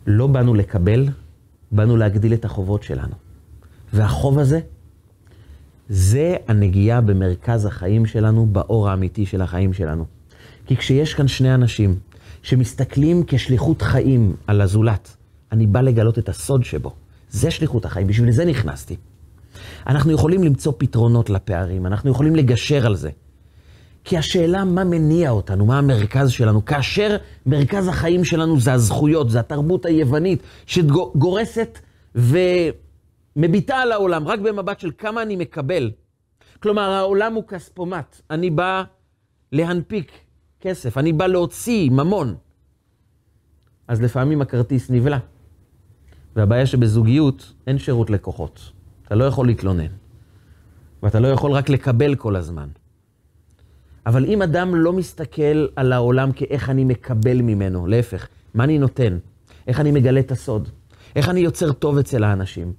[0.07, 1.07] לא באנו לקבל,
[1.71, 3.13] באנו להגדיל את החובות שלנו.
[3.93, 4.59] והחוב הזה,
[5.89, 10.05] זה הנגיעה במרכז החיים שלנו, באור האמיתי של החיים שלנו.
[10.65, 11.99] כי כשיש כאן שני אנשים
[12.43, 15.15] שמסתכלים כשליחות חיים על הזולת,
[15.51, 16.93] אני בא לגלות את הסוד שבו.
[17.29, 18.95] זה שליחות החיים, בשביל זה נכנסתי.
[19.87, 23.09] אנחנו יכולים למצוא פתרונות לפערים, אנחנו יכולים לגשר על זה.
[24.03, 29.39] כי השאלה מה מניע אותנו, מה המרכז שלנו, כאשר מרכז החיים שלנו זה הזכויות, זה
[29.39, 31.79] התרבות היוונית, שגורסת
[32.15, 35.91] ומביטה על העולם רק במבט של כמה אני מקבל.
[36.59, 38.83] כלומר, העולם הוא כספומט, אני בא
[39.51, 40.11] להנפיק
[40.61, 42.35] כסף, אני בא להוציא ממון.
[43.87, 45.17] אז לפעמים הכרטיס נבלע.
[46.35, 48.71] והבעיה שבזוגיות אין שירות לקוחות.
[49.11, 49.91] אתה לא יכול להתלונן.
[51.03, 52.67] ואתה לא יכול רק לקבל כל הזמן.
[54.05, 59.17] אבל אם אדם לא מסתכל על העולם כאיך אני מקבל ממנו, להפך, מה אני נותן?
[59.67, 60.69] איך אני מגלה את הסוד?
[61.15, 62.73] איך אני יוצר טוב אצל האנשים?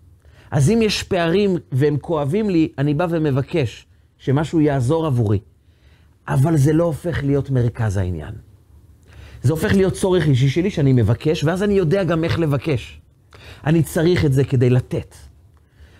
[0.50, 3.86] אז אם יש פערים והם כואבים לי, אני בא ומבקש
[4.18, 5.38] שמשהו יעזור עבורי.
[6.28, 8.34] אבל זה לא הופך להיות מרכז העניין.
[9.42, 13.00] זה הופך להיות צורך אישי שלי שאני מבקש, ואז אני יודע גם איך לבקש.
[13.66, 15.31] אני צריך את זה כדי לתת.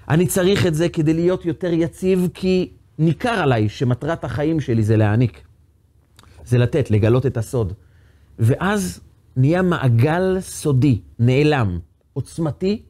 [0.08, 4.96] אני צריך את זה כדי להיות יותר יציב, כי ניכר עליי שמטרת החיים שלי זה
[4.96, 5.42] להעניק.
[6.44, 7.72] זה לתת, לגלות את הסוד.
[8.38, 9.00] ואז
[9.36, 11.78] נהיה מעגל סודי, נעלם,
[12.12, 12.82] עוצמתי,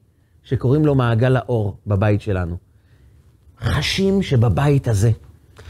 [0.42, 2.56] שקוראים לו מעגל האור בבית שלנו.
[3.60, 5.10] חשים שבבית הזה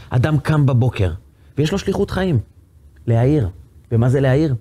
[0.09, 1.13] אדם קם בבוקר,
[1.57, 2.39] ויש לו שליחות חיים,
[3.07, 3.49] להעיר.
[3.91, 4.55] ומה זה להעיר?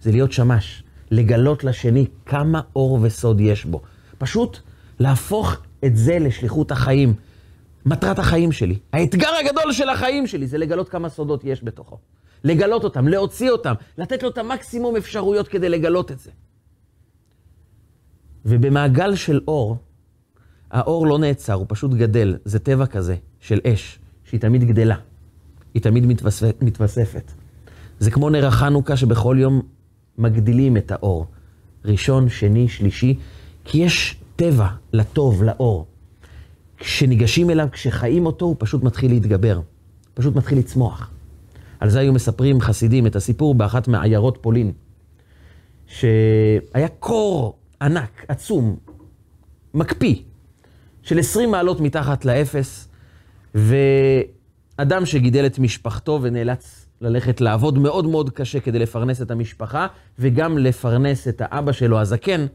[0.00, 3.82] זה להיות שמש, לגלות לשני כמה אור וסוד יש בו.
[4.18, 4.58] פשוט
[4.98, 7.14] להפוך את זה לשליחות החיים.
[7.86, 11.98] מטרת החיים שלי, האתגר הגדול של החיים שלי זה לגלות כמה סודות יש בתוכו.
[12.44, 16.30] לגלות אותם, להוציא אותם, לתת לו את המקסימום אפשרויות כדי לגלות את זה.
[18.44, 19.76] ובמעגל של אור,
[20.70, 22.36] האור לא נעצר, הוא פשוט גדל.
[22.44, 24.96] זה טבע כזה של אש, שהיא תמיד גדלה.
[25.74, 26.62] היא תמיד מתווספת.
[26.62, 27.32] מתווספת.
[27.98, 29.62] זה כמו נר החנוכה שבכל יום
[30.18, 31.26] מגדילים את האור.
[31.84, 33.18] ראשון, שני, שלישי,
[33.64, 35.86] כי יש טבע לטוב, לאור.
[36.76, 39.60] כשניגשים אליו, כשחיים אותו, הוא פשוט מתחיל להתגבר.
[40.14, 41.10] פשוט מתחיל לצמוח.
[41.80, 44.72] על זה היו מספרים חסידים את הסיפור באחת מעיירות פולין,
[45.86, 48.76] שהיה קור ענק, עצום,
[49.74, 50.16] מקפיא,
[51.02, 52.88] של 20 מעלות מתחת לאפס,
[53.54, 59.86] ואדם שגידל את משפחתו ונאלץ ללכת לעבוד מאוד מאוד קשה כדי לפרנס את המשפחה,
[60.18, 62.46] וגם לפרנס את האבא שלו הזקן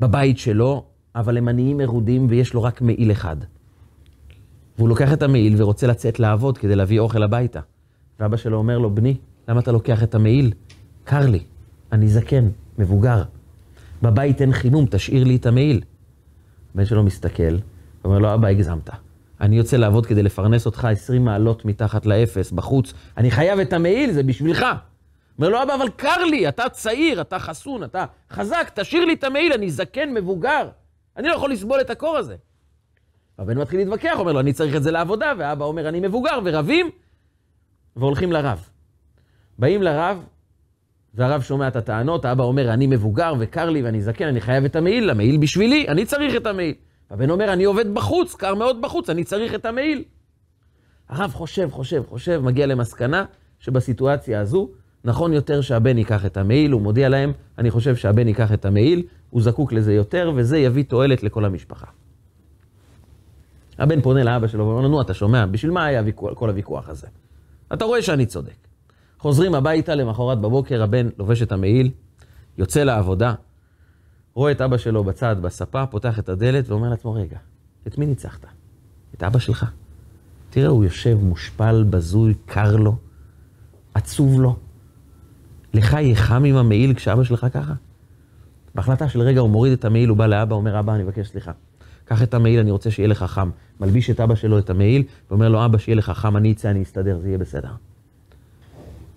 [0.00, 3.36] בבית שלו, אבל הם עניים מרודים ויש לו רק מעיל אחד.
[4.78, 7.60] והוא לוקח את המעיל ורוצה לצאת לעבוד כדי להביא אוכל הביתה.
[8.20, 9.16] ואבא שלו אומר לו, בני,
[9.48, 10.52] למה אתה לוקח את המעיל?
[11.04, 11.40] קר לי,
[11.92, 12.48] אני זקן,
[12.78, 13.22] מבוגר.
[14.02, 15.80] בבית אין חימום, תשאיר לי את המעיל.
[16.74, 17.56] הבן שלו מסתכל,
[18.04, 18.90] ואומר לו, אבא, הגזמת.
[19.40, 22.92] אני יוצא לעבוד כדי לפרנס אותך 20 מעלות מתחת לאפס, בחוץ.
[23.16, 24.66] אני חייב את המעיל, זה בשבילך.
[25.38, 29.24] אומר לו, אבא, אבל קר לי, אתה צעיר, אתה חסון, אתה חזק, תשאיר לי את
[29.24, 30.68] המעיל, אני זקן, מבוגר.
[31.16, 32.36] אני לא יכול לסבול את הקור הזה.
[33.38, 36.90] הבן מתחיל להתווכח, אומר לו, אני צריך את זה לעבודה, ואבא אומר, אני מבוגר, ורבים,
[37.96, 38.68] והולכים לרב.
[39.58, 40.24] באים לרב,
[41.14, 44.76] והרב שומע את הטענות, האבא אומר, אני מבוגר וקר לי ואני זקן, אני חייב את
[44.76, 46.74] המעיל, המעיל בשבילי, אני צריך את המעיל.
[47.10, 50.04] הבן אומר, אני עובד בחוץ, קר מאוד בחוץ, אני צריך את המעיל.
[51.08, 53.24] הרב חושב, חושב, חושב, מגיע למסקנה
[53.58, 54.70] שבסיטואציה הזו,
[55.04, 59.02] נכון יותר שהבן ייקח את המעיל, הוא מודיע להם, אני חושב שהבן ייקח את המעיל,
[59.30, 61.86] הוא זקוק לזה יותר, וזה יביא תועלת לכל המשפחה.
[63.78, 66.88] הבן פונה לאבא שלו ואומר לו, נו, אתה שומע, בשביל מה היה ויכוח, כל הוויכוח
[66.88, 67.06] הזה?
[67.72, 68.56] אתה רואה שאני צודק.
[69.18, 71.90] חוזרים הביתה, למחרת בבוקר הבן לובש את המעיל,
[72.58, 73.34] יוצא לעבודה,
[74.34, 77.38] רואה את אבא שלו בצד, בספה, פותח את הדלת ואומר לעצמו, רגע,
[77.86, 78.46] את מי ניצחת?
[79.14, 79.66] את אבא שלך.
[80.50, 82.96] תראה, הוא יושב מושפל, בזוי, קר לו,
[83.94, 84.56] עצוב לו.
[85.74, 87.74] לך יהיה חם עם המעיל כשאבא שלך ככה?
[88.76, 91.52] בהחלטה של רגע הוא מוריד את המעיל, הוא בא לאבא, אומר, אבא, אני מבקש סליחה.
[92.04, 93.50] קח את המעיל, אני רוצה שיהיה לך חם.
[93.80, 96.82] מלביש את אבא שלו את המעיל, ואומר לו, אבא, שיהיה לך חם, אני אצא, אני
[96.82, 97.68] אסתדר, זה יהיה בסדר.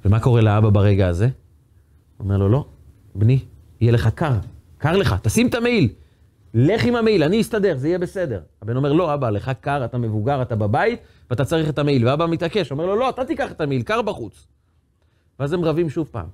[0.06, 1.30] ומה קורה לאבא ברגע הזה?
[2.19, 2.65] אומר לו, לא,
[3.15, 3.39] בני,
[3.82, 4.34] יהיה לך קר,
[4.78, 5.89] קר לך, תשים את המעיל.
[6.54, 8.41] לך עם המעיל, אני אסתדר, זה יהיה בסדר.
[8.62, 12.08] הבן אומר, לא, אבא, לך קר, אתה מבוגר, אתה בבית, ואתה צריך את המעיל.
[12.08, 14.48] ואבא מתעקש, אומר לו, לא, אתה תיקח את המעיל, קר בחוץ.
[15.39, 16.28] ואז הם רבים שוב פעם.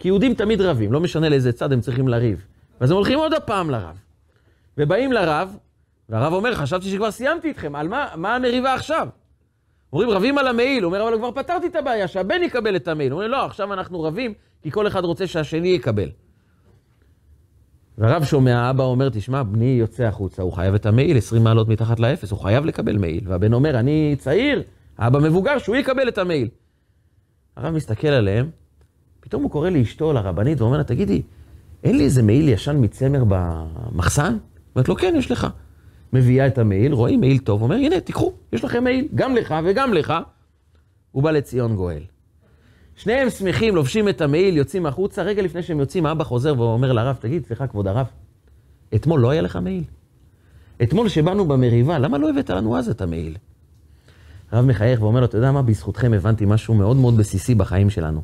[0.00, 2.46] כי יהודים תמיד רבים, לא משנה לאיזה צד הם צריכים לריב.
[2.80, 3.96] ואז הם הולכים עוד הפעם לרב.
[4.78, 5.56] ובאים לרב,
[6.08, 9.08] והרב אומר, חשבתי שכבר סיימתי איתכם, על מה, מה המריבה עכשיו?
[9.92, 13.12] אומרים, רבים על המעיל, הוא אומר, אבל כבר פתרתי את הבעיה, שהבן יקבל את המעיל.
[13.12, 16.08] הוא אומר, לא, עכשיו אנחנו רבים, כי כל אחד רוצה שהשני יקבל.
[17.98, 22.00] והרב שומע, אבא אומר, תשמע, בני יוצא החוצה, הוא חייב את המעיל 20 מעלות מתחת
[22.00, 23.24] לאפס, הוא חייב לקבל מעיל.
[23.26, 24.62] והבן אומר, אני צעיר,
[24.98, 26.48] אבא מבוגר, שהוא יקבל את המעיל.
[27.56, 28.50] הרב מסתכל עליהם,
[29.30, 31.22] פתאום הוא קורא לאשתו, לרבנית, ואומר לה, תגידי,
[31.84, 34.36] אין לי איזה מעיל ישן מצמר במחסן?
[34.74, 35.46] אומרת לו, כן, יש לך.
[36.12, 39.94] מביאה את המעיל, רואים מעיל טוב, אומר, הנה, תיקחו, יש לכם מעיל, גם לך וגם
[39.94, 40.14] לך.
[41.12, 42.02] הוא בא לציון גואל.
[42.96, 47.16] שניהם שמחים, לובשים את המעיל, יוצאים החוצה, רגע לפני שהם יוצאים, האבא חוזר ואומר לרב,
[47.20, 48.06] תגיד, סליחה, כבוד הרב,
[48.94, 49.84] אתמול לא היה לך מעיל?
[50.82, 53.36] אתמול שבאנו במריבה, למה לא הבאת לנו אז את המעיל?
[54.52, 58.22] הרב מחייך ואומר לו, אתה יודע מה, בזכותכם הבנתי משהו מאוד מאוד בסיסי בחיים שלנו.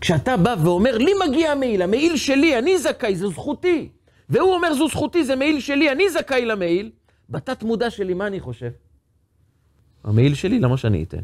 [0.00, 3.88] כשאתה בא ואומר, לי מגיע המעיל, המעיל שלי, אני זכאי, זו זכותי.
[4.28, 6.90] והוא אומר, זו זכותי, זה מעיל שלי, אני זכאי למעיל.
[7.30, 8.70] בתת מודע שלי, מה אני חושב?
[10.04, 11.22] המעיל שלי, למה שאני אתן?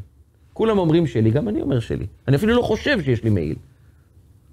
[0.53, 2.07] כולם אומרים שלי, גם אני אומר שלי.
[2.29, 3.57] אני אפילו לא חושב שיש לי מעיל.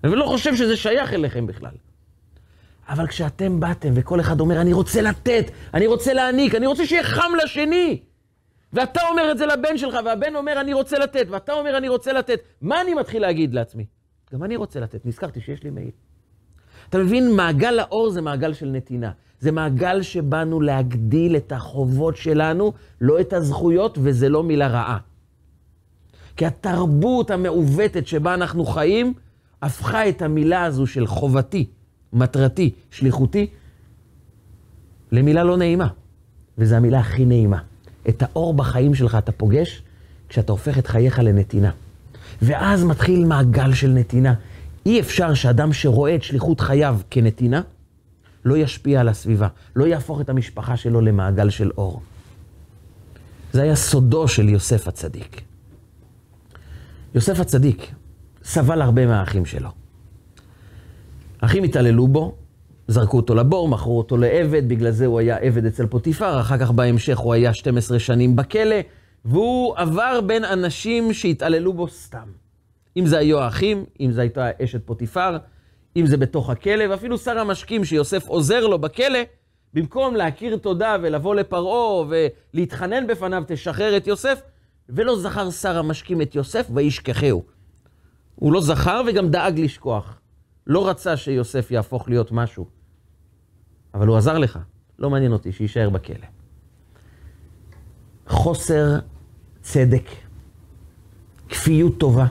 [0.03, 1.71] אני לא חושב שזה שייך אליכם בכלל.
[2.89, 7.03] אבל כשאתם באתם וכל אחד אומר, אני רוצה לתת, אני רוצה להעניק, אני רוצה שיהיה
[7.03, 7.99] חם לשני,
[8.73, 12.13] ואתה אומר את זה לבן שלך, והבן אומר, אני רוצה לתת, ואתה אומר, אני רוצה
[12.13, 13.85] לתת, מה אני מתחיל להגיד לעצמי?
[14.33, 15.91] גם אני רוצה לתת, נזכרתי שיש לי מעיל.
[16.89, 19.11] אתה מבין, מעגל האור זה מעגל של נתינה.
[19.39, 24.97] זה מעגל שבאנו להגדיל את החובות שלנו, לא את הזכויות, וזה לא מילה רעה.
[26.35, 29.13] כי התרבות המעוותת שבה אנחנו חיים,
[29.61, 31.65] הפכה את המילה הזו של חובתי,
[32.13, 33.47] מטרתי, שליחותי,
[35.11, 35.87] למילה לא נעימה.
[36.57, 37.61] וזו המילה הכי נעימה.
[38.09, 39.81] את האור בחיים שלך אתה פוגש
[40.29, 41.71] כשאתה הופך את חייך לנתינה.
[42.41, 44.33] ואז מתחיל מעגל של נתינה.
[44.85, 47.61] אי אפשר שאדם שרואה את שליחות חייו כנתינה,
[48.45, 52.01] לא ישפיע על הסביבה, לא יהפוך את המשפחה שלו למעגל של אור.
[53.53, 55.41] זה היה סודו של יוסף הצדיק.
[57.15, 57.91] יוסף הצדיק
[58.43, 59.69] סבל הרבה מהאחים שלו.
[61.41, 62.35] האחים התעללו בו,
[62.87, 66.71] זרקו אותו לבור, מכרו אותו לעבד, בגלל זה הוא היה עבד אצל פוטיפר, אחר כך
[66.71, 68.75] בהמשך הוא היה 12 שנים בכלא,
[69.25, 72.27] והוא עבר בין אנשים שהתעללו בו סתם.
[72.97, 75.37] אם זה היו האחים, אם זה הייתה אשת פוטיפר,
[75.97, 79.19] אם זה בתוך הכלא, ואפילו שר המשקים שיוסף עוזר לו בכלא,
[79.73, 82.05] במקום להכיר תודה ולבוא לפרעה
[82.53, 84.41] ולהתחנן בפניו, תשחרר את יוסף,
[84.89, 87.43] ולא זכר שר המשקים את יוסף וישכחהו.
[88.35, 90.19] הוא לא זכר וגם דאג לשכוח.
[90.67, 92.76] לא רצה שיוסף יהפוך להיות משהו.
[93.93, 94.59] אבל הוא עזר לך,
[94.99, 96.25] לא מעניין אותי, שיישאר בכלא.
[98.27, 98.99] חוסר
[99.61, 100.09] צדק,
[101.49, 102.25] כפיות טובה,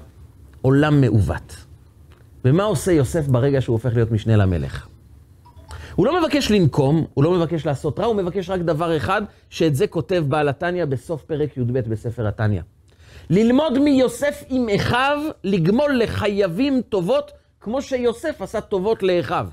[0.62, 1.56] עולם מעוות.
[2.44, 4.86] ומה עושה יוסף ברגע שהוא הופך להיות משנה למלך?
[5.94, 9.76] הוא לא מבקש לנקום, הוא לא מבקש לעשות רע, הוא מבקש רק דבר אחד, שאת
[9.76, 12.62] זה כותב בעל התניא בסוף פרק י"ב בספר התניא.
[13.30, 19.46] ללמוד מיוסף עם אחיו, לגמול לחייבים טובות, כמו שיוסף עשה טובות לאחיו.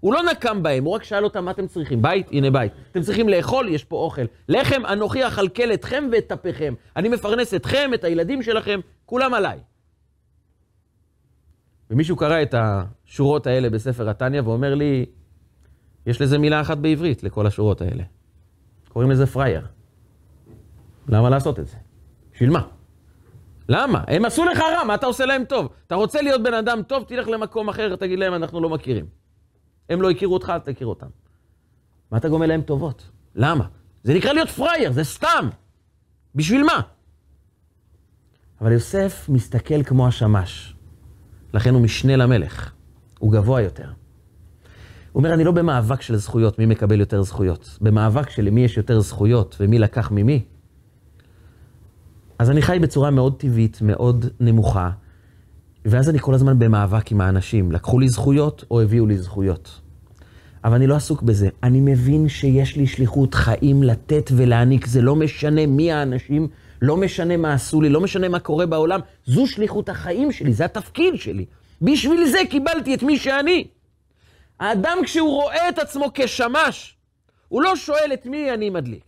[0.00, 2.02] הוא לא נקם בהם, הוא רק שאל אותם מה אתם צריכים.
[2.02, 2.28] בית?
[2.32, 2.72] הנה בית.
[2.90, 3.68] אתם צריכים לאכול?
[3.68, 4.22] יש פה אוכל.
[4.48, 4.86] לחם?
[4.86, 6.74] אנוכי אכלכל אתכם ואת טפיכם.
[6.96, 9.58] אני מפרנס אתכם, את הילדים שלכם, כולם עליי.
[11.90, 15.06] ומישהו קרא את השורות האלה בספר התניא ואומר לי,
[16.06, 18.02] יש לזה מילה אחת בעברית לכל השורות האלה.
[18.88, 19.66] קוראים לזה פראייר.
[21.08, 21.76] למה לעשות את זה?
[22.32, 22.62] בשביל מה?
[23.68, 24.04] למה?
[24.06, 25.68] הם עשו לך רע, מה אתה עושה להם טוב?
[25.86, 29.19] אתה רוצה להיות בן אדם טוב, תלך למקום אחר, תגיד להם, אנחנו לא מכירים.
[29.90, 31.06] הם לא הכירו אותך, אל תכיר אותם.
[32.10, 33.10] מה אתה גומל להם טובות?
[33.34, 33.66] למה?
[34.02, 35.48] זה נקרא להיות פראייר, זה סתם.
[36.34, 36.80] בשביל מה?
[38.60, 40.74] אבל יוסף מסתכל כמו השמש.
[41.54, 42.72] לכן הוא משנה למלך.
[43.18, 43.88] הוא גבוה יותר.
[45.12, 47.78] הוא אומר, אני לא במאבק של זכויות, מי מקבל יותר זכויות.
[47.80, 50.44] במאבק של למי יש יותר זכויות ומי לקח ממי.
[52.38, 54.90] אז אני חי בצורה מאוד טבעית, מאוד נמוכה,
[55.84, 57.72] ואז אני כל הזמן במאבק עם האנשים.
[57.72, 59.80] לקחו לי זכויות או הביאו לי זכויות.
[60.64, 61.48] אבל אני לא עסוק בזה.
[61.62, 64.86] אני מבין שיש לי שליחות חיים לתת ולהעניק.
[64.86, 66.48] זה לא משנה מי האנשים,
[66.82, 69.00] לא משנה מה עשו לי, לא משנה מה קורה בעולם.
[69.26, 71.44] זו שליחות החיים שלי, זה התפקיד שלי.
[71.82, 73.66] בשביל זה קיבלתי את מי שאני.
[74.60, 76.96] האדם כשהוא רואה את עצמו כשמש,
[77.48, 79.04] הוא לא שואל את מי אני מדליק.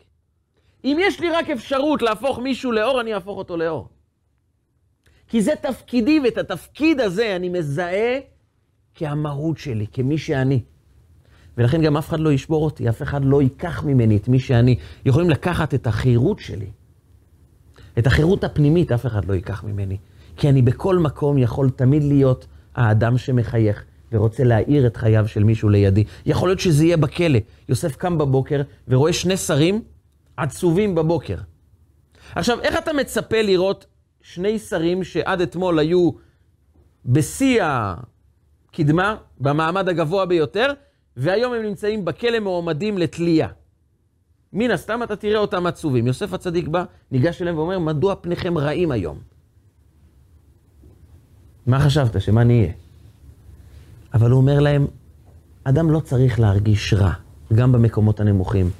[0.84, 3.88] אם יש לי רק אפשרות להפוך מישהו לאור, אני אהפוך אותו לאור.
[5.32, 8.18] כי זה תפקידי, ואת התפקיד הזה אני מזהה
[8.94, 10.60] כהמהות שלי, כמי שאני.
[11.58, 14.76] ולכן גם אף אחד לא ישבור אותי, אף אחד לא ייקח ממני את מי שאני.
[15.04, 16.66] יכולים לקחת את החירות שלי,
[17.98, 19.96] את החירות הפנימית, אף אחד לא ייקח ממני.
[20.36, 25.68] כי אני בכל מקום יכול תמיד להיות האדם שמחייך ורוצה להאיר את חייו של מישהו
[25.68, 26.04] לידי.
[26.26, 27.38] יכול להיות שזה יהיה בכלא.
[27.68, 29.82] יוסף קם בבוקר ורואה שני שרים
[30.36, 31.36] עצובים בבוקר.
[32.34, 33.86] עכשיו, איך אתה מצפה לראות
[34.22, 36.10] שני שרים שעד אתמול היו
[37.06, 40.72] בשיא הקדמה, במעמד הגבוה ביותר,
[41.16, 43.48] והיום הם נמצאים בכלא מועמדים לתלייה?
[44.52, 46.06] מן הסתם אתה תראה אותם עצובים.
[46.06, 49.18] יוסף הצדיק בא, ניגש אליהם ואומר, מדוע פניכם רעים היום?
[51.66, 52.72] מה חשבת, שמה נהיה?
[54.14, 54.86] אבל הוא אומר להם,
[55.64, 57.12] אדם לא צריך להרגיש רע,
[57.52, 58.70] גם במקומות הנמוכים.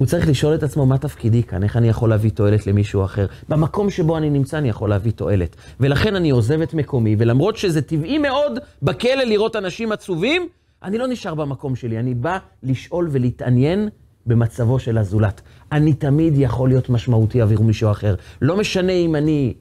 [0.00, 1.62] הוא צריך לשאול את עצמו, מה תפקידי כאן?
[1.62, 3.26] איך אני יכול להביא תועלת למישהו אחר?
[3.48, 5.56] במקום שבו אני נמצא, אני יכול להביא תועלת.
[5.80, 10.48] ולכן אני עוזב את מקומי, ולמרות שזה טבעי מאוד בכלא לראות אנשים עצובים,
[10.82, 13.88] אני לא נשאר במקום שלי, אני בא לשאול ולהתעניין
[14.26, 15.40] במצבו של הזולת.
[15.72, 18.14] אני תמיד יכול להיות משמעותי עבור מישהו אחר.
[18.42, 19.54] לא משנה אם אני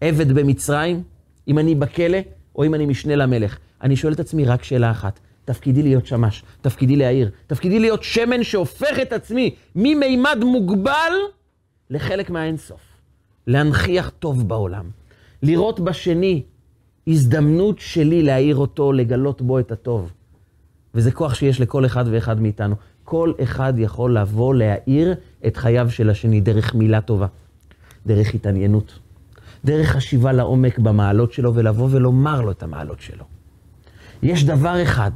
[0.00, 1.02] עבד במצרים,
[1.48, 2.18] אם אני בכלא,
[2.56, 3.58] או אם אני משנה למלך.
[3.82, 8.42] אני שואל את עצמי רק שאלה אחת, תפקידי להיות שמש, תפקידי להעיר, תפקידי להיות שמן
[8.42, 11.12] שהופך את עצמי ממימד מוגבל
[11.90, 12.80] לחלק מהאינסוף.
[13.46, 14.90] להנכיח טוב בעולם.
[15.42, 16.42] לראות בשני
[17.06, 20.12] הזדמנות שלי להעיר אותו, לגלות בו את הטוב.
[20.94, 22.74] וזה כוח שיש לכל אחד ואחד מאיתנו.
[23.04, 25.14] כל אחד יכול לבוא להאיר
[25.46, 27.26] את חייו של השני דרך מילה טובה,
[28.06, 28.98] דרך התעניינות,
[29.64, 33.24] דרך חשיבה לעומק במעלות שלו ולבוא ולומר לו את המעלות שלו.
[34.22, 35.10] יש דבר אחד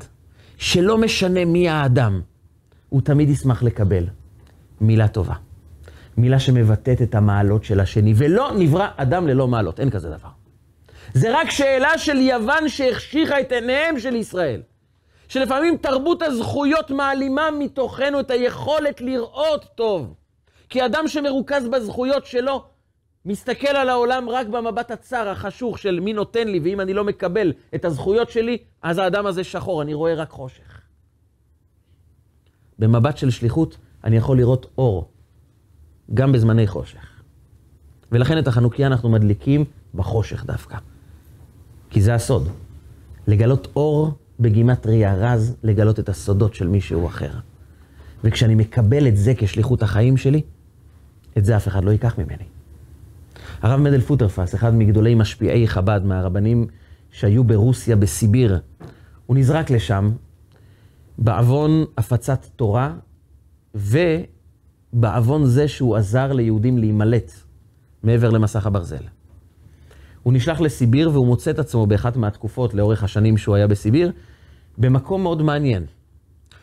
[0.60, 2.20] שלא משנה מי האדם,
[2.88, 4.04] הוא תמיד ישמח לקבל,
[4.80, 5.34] מילה טובה.
[6.16, 10.28] מילה שמבטאת את המעלות של השני, ולא נברא אדם ללא מעלות, אין כזה דבר.
[11.14, 14.62] זה רק שאלה של יוון שהחשיכה את עיניהם של ישראל.
[15.28, 20.14] שלפעמים תרבות הזכויות מעלימה מתוכנו את היכולת לראות טוב.
[20.68, 22.64] כי אדם שמרוכז בזכויות שלו,
[23.24, 27.52] מסתכל על העולם רק במבט הצר, החשוך של מי נותן לי, ואם אני לא מקבל
[27.74, 30.80] את הזכויות שלי, אז האדם הזה שחור, אני רואה רק חושך.
[32.78, 35.10] במבט של שליחות, אני יכול לראות אור,
[36.14, 37.22] גם בזמני חושך.
[38.12, 39.64] ולכן את החנוכיה אנחנו מדליקים
[39.94, 40.78] בחושך דווקא.
[41.90, 42.48] כי זה הסוד.
[43.26, 47.32] לגלות אור בגימטריה רז, לגלות את הסודות של מישהו אחר.
[48.24, 50.42] וכשאני מקבל את זה כשליחות החיים שלי,
[51.38, 52.59] את זה אף אחד לא ייקח ממני.
[53.62, 56.66] הרב מדל פוטרפס, אחד מגדולי משפיעי חב"ד, מהרבנים
[57.10, 58.60] שהיו ברוסיה, בסיביר,
[59.26, 60.10] הוא נזרק לשם
[61.18, 62.94] בעוון הפצת תורה
[63.74, 67.32] ובעוון זה שהוא עזר ליהודים להימלט
[68.02, 69.04] מעבר למסך הברזל.
[70.22, 74.12] הוא נשלח לסיביר והוא מוצא את עצמו באחת מהתקופות לאורך השנים שהוא היה בסיביר,
[74.78, 75.86] במקום מאוד מעניין.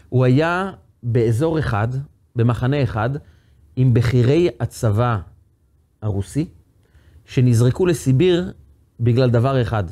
[0.09, 0.71] הוא היה
[1.03, 1.87] באזור אחד,
[2.35, 3.09] במחנה אחד,
[3.75, 5.17] עם בכירי הצבא
[6.01, 6.45] הרוסי,
[7.27, 8.51] שנזרקו לסיביר
[8.99, 9.83] בגלל דבר אחד.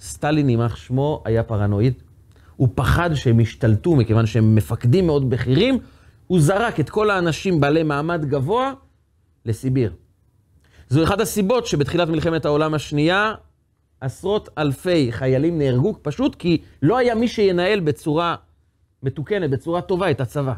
[0.00, 1.94] סטלין, יימח שמו, היה פרנואיד.
[2.56, 5.78] הוא פחד שהם ישתלטו, מכיוון שהם מפקדים מאוד בכירים,
[6.26, 8.72] הוא זרק את כל האנשים בעלי מעמד גבוה
[9.44, 9.92] לסיביר.
[10.88, 13.32] זו אחת הסיבות שבתחילת מלחמת העולם השנייה,
[14.00, 18.36] עשרות אלפי חיילים נהרגו, פשוט כי לא היה מי שינהל בצורה
[19.02, 20.54] מתוקנת, בצורה טובה את הצבא.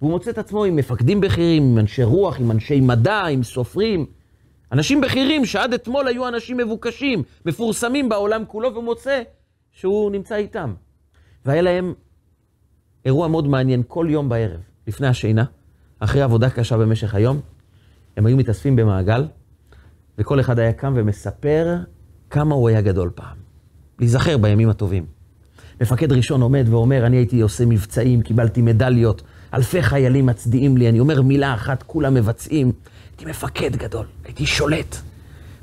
[0.00, 4.06] והוא מוצא את עצמו עם מפקדים בכירים, עם אנשי רוח, עם אנשי מדע, עם סופרים.
[4.72, 9.22] אנשים בכירים שעד אתמול היו אנשים מבוקשים, מפורסמים בעולם כולו, והוא מוצא
[9.72, 10.74] שהוא נמצא איתם.
[11.44, 11.94] והיה להם
[13.04, 15.44] אירוע מאוד מעניין כל יום בערב, לפני השינה,
[15.98, 17.40] אחרי עבודה קשה במשך היום,
[18.16, 19.24] הם היו מתאספים במעגל,
[20.18, 21.76] וכל אחד היה קם ומספר
[22.30, 23.36] כמה הוא היה גדול פעם.
[23.98, 25.06] להיזכר בימים הטובים.
[25.80, 29.22] מפקד ראשון עומד ואומר, אני הייתי עושה מבצעים, קיבלתי מדליות,
[29.54, 32.72] אלפי חיילים מצדיעים לי, אני אומר מילה אחת, כולם מבצעים.
[33.18, 34.96] הייתי מפקד גדול, הייתי שולט.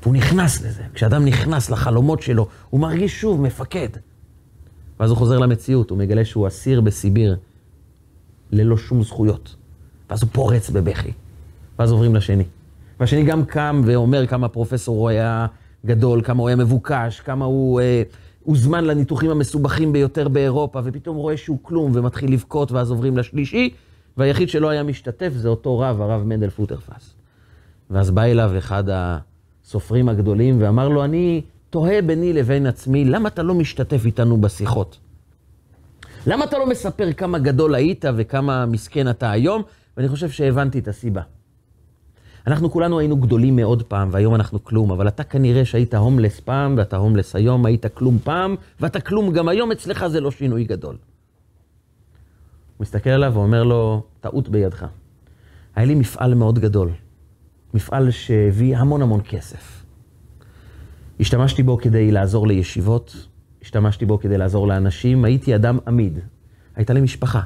[0.01, 0.83] והוא נכנס לזה.
[0.93, 3.89] כשאדם נכנס לחלומות שלו, הוא מרגיש שוב מפקד.
[4.99, 7.37] ואז הוא חוזר למציאות, הוא מגלה שהוא אסיר בסיביר,
[8.51, 9.55] ללא שום זכויות.
[10.09, 11.11] ואז הוא פורץ בבכי.
[11.79, 12.43] ואז עוברים לשני.
[12.99, 15.47] והשני גם קם ואומר כמה פרופסור הוא היה
[15.85, 18.03] גדול, כמה הוא היה מבוקש, כמה הוא אה,
[18.43, 23.73] הוזמן לניתוחים המסובכים ביותר באירופה, ופתאום רואה שהוא כלום ומתחיל לבכות, ואז עוברים לשלישי,
[24.17, 27.22] והיחיד שלא היה משתתף זה אותו רב, הרב מנדל פוטרפס.
[27.93, 33.43] ואז בא אליו אחד הסופרים הגדולים ואמר לו, אני תוהה ביני לבין עצמי, למה אתה
[33.43, 34.97] לא משתתף איתנו בשיחות?
[36.27, 39.61] למה אתה לא מספר כמה גדול היית וכמה מסכן אתה היום?
[39.97, 41.21] ואני חושב שהבנתי את הסיבה.
[42.47, 46.75] אנחנו כולנו היינו גדולים מאוד פעם, והיום אנחנו כלום, אבל אתה כנראה שהיית הומלס פעם,
[46.77, 50.95] ואתה הומלס היום, היית כלום פעם, ואתה כלום גם היום, אצלך זה לא שינוי גדול.
[52.77, 54.85] הוא מסתכל עליו ואומר לו, טעות בידך.
[55.75, 56.89] היה לי מפעל מאוד גדול,
[57.73, 59.83] מפעל שהביא המון המון כסף.
[61.19, 63.27] השתמשתי בו כדי לעזור לישיבות,
[63.61, 66.19] השתמשתי בו כדי לעזור לאנשים, הייתי אדם עמיד.
[66.75, 67.41] הייתה לי משפחה.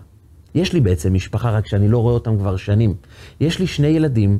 [0.55, 2.95] יש לי בעצם משפחה, רק שאני לא רואה אותם כבר שנים.
[3.39, 4.39] יש לי שני ילדים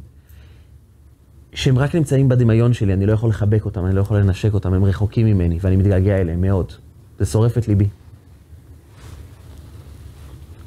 [1.53, 4.73] שהם רק נמצאים בדמיון שלי, אני לא יכול לחבק אותם, אני לא יכול לנשק אותם,
[4.73, 6.71] הם רחוקים ממני, ואני מתגעגע אליהם מאוד.
[7.19, 7.88] זה שורף את ליבי.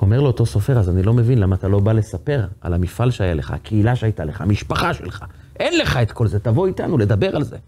[0.03, 3.11] אומר לו אותו סופר, אז אני לא מבין למה אתה לא בא לספר על המפעל
[3.11, 5.25] שהיה לך, הקהילה שהייתה לך, המשפחה שלך.
[5.59, 7.57] אין לך את כל זה, תבוא איתנו לדבר על זה.
[7.57, 7.61] הוא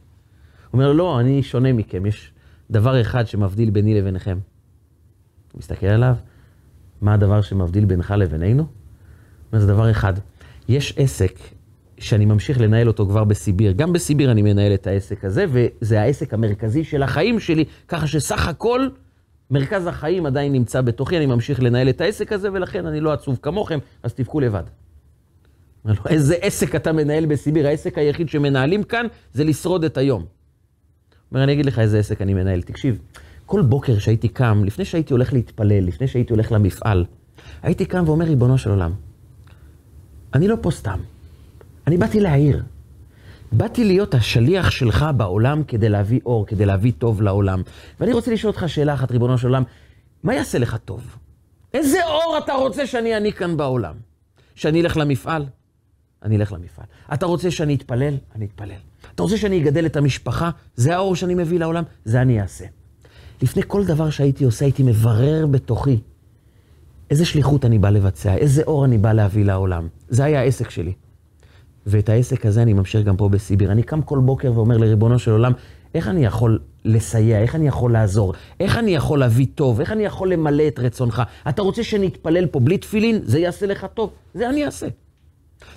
[0.73, 2.33] אומר לו, לא, אני שונה מכם, יש
[2.71, 4.39] דבר אחד שמבדיל ביני לביניכם.
[5.53, 6.15] הוא מסתכל עליו,
[7.01, 8.67] מה הדבר שמבדיל בינך לבינינו?
[9.53, 10.15] זה דבר אחד.
[10.69, 11.39] יש עסק
[11.99, 13.73] שאני ממשיך לנהל אותו כבר בסיביר.
[13.73, 18.49] גם בסיביר אני מנהל את העסק הזה, וזה העסק המרכזי של החיים שלי, ככה שסך
[18.49, 18.89] הכל,
[19.53, 23.39] מרכז החיים עדיין נמצא בתוכי, אני ממשיך לנהל את העסק הזה, ולכן אני לא עצוב
[23.43, 24.63] כמוכם, אז תבכו לבד.
[25.85, 27.67] לו, איזה עסק אתה מנהל בסיביר?
[27.67, 30.25] העסק היחיד שמנהלים כאן זה לשרוד את היום.
[31.33, 32.63] אומר, אני אגיד לך איזה עסק אני מנהל.
[32.63, 32.99] תקשיב,
[33.47, 37.05] כל בוקר שהייתי קם, לפני שהייתי הולך להתפלל, לפני שהייתי הולך למפעל,
[37.63, 38.93] הייתי קם ואומר, ריבונו של עולם,
[40.35, 40.99] אני לא פה סתם.
[41.87, 42.63] אני באתי להעיר.
[43.53, 47.63] באתי להיות השליח שלך בעולם כדי להביא אור, כדי להביא טוב לעולם.
[48.01, 49.63] ואני רוצה לשאול אותך שאלה אחת, ריבונו של עולם,
[50.23, 51.17] מה יעשה לך טוב?
[51.75, 53.95] איזה אור אתה רוצה שאני אעניק כאן בעולם?
[54.55, 55.47] שאני אלך למפעל?
[56.23, 56.87] אני אלך למפעל.
[57.15, 58.15] אתה רוצה שאני אתפלל?
[58.37, 58.81] אני אתפלל.
[59.15, 60.51] אתה רוצה שאני אגדל את המשפחה?
[60.77, 61.85] זה האור שאני מביא לעולם?
[62.05, 62.65] זה אני אעשה.
[63.43, 66.01] לפני כל דבר שהייתי עושה, הייתי מברר בתוכי
[67.11, 69.89] איזה שליחות אני בא לבצע, איזה אור אני בא להביא לעולם.
[70.09, 70.93] זה היה העסק שלי.
[71.87, 73.73] ואת העסק הזה אני ממשיך גם פה בסיביר.
[73.73, 75.53] אני קם כל בוקר ואומר לריבונו של עולם,
[75.95, 80.05] איך אני יכול לסייע, איך אני יכול לעזור, איך אני יכול להביא טוב, איך אני
[80.05, 81.23] יכול למלא את רצונך.
[81.49, 83.21] אתה רוצה שאני אתפלל פה בלי תפילין?
[83.23, 84.89] זה יעשה לך טוב, זה אני אעשה.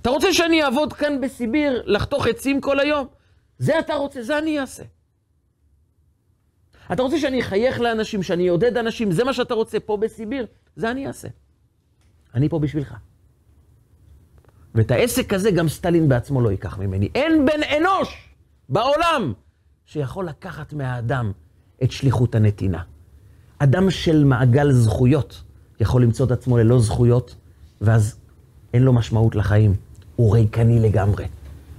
[0.01, 3.07] אתה רוצה שאני אעבוד כאן בסיביר, לחתוך עצים כל היום?
[3.59, 4.83] זה אתה רוצה, זה אני אעשה.
[6.93, 10.45] אתה רוצה שאני אחייך לאנשים, שאני אעודד אנשים, זה מה שאתה רוצה פה בסיביר?
[10.75, 11.27] זה אני אעשה.
[12.35, 12.95] אני פה בשבילך.
[14.75, 17.09] ואת העסק הזה גם סטלין בעצמו לא ייקח ממני.
[17.15, 18.29] אין בן אנוש
[18.69, 19.33] בעולם
[19.85, 21.31] שיכול לקחת מהאדם
[21.83, 22.81] את שליחות הנתינה.
[23.59, 25.43] אדם של מעגל זכויות
[25.79, 27.35] יכול למצוא את עצמו ללא זכויות,
[27.81, 28.15] ואז
[28.73, 29.75] אין לו משמעות לחיים.
[30.15, 31.25] הוא ריקני לגמרי.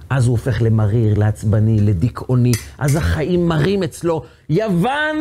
[0.09, 4.23] אז הוא הופך למריר, לעצבני, לדיכאוני, אז החיים מרים אצלו.
[4.49, 5.17] יוון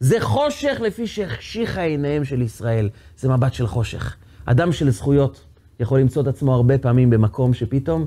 [0.00, 2.88] זה חושך לפי שהחשיכה עיניהם של ישראל.
[3.18, 4.16] זה מבט של חושך.
[4.44, 5.44] אדם של זכויות
[5.80, 8.06] יכול למצוא את עצמו הרבה פעמים במקום שפתאום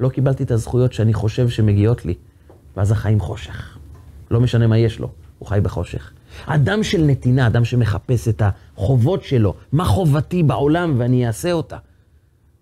[0.00, 2.14] לא קיבלתי את הזכויות שאני חושב שמגיעות לי,
[2.76, 3.78] ואז החיים חושך.
[4.30, 6.12] לא משנה מה יש לו, הוא חי בחושך.
[6.46, 11.76] אדם של נתינה, אדם שמחפש את החובות שלו, מה חובתי בעולם ואני אעשה אותה.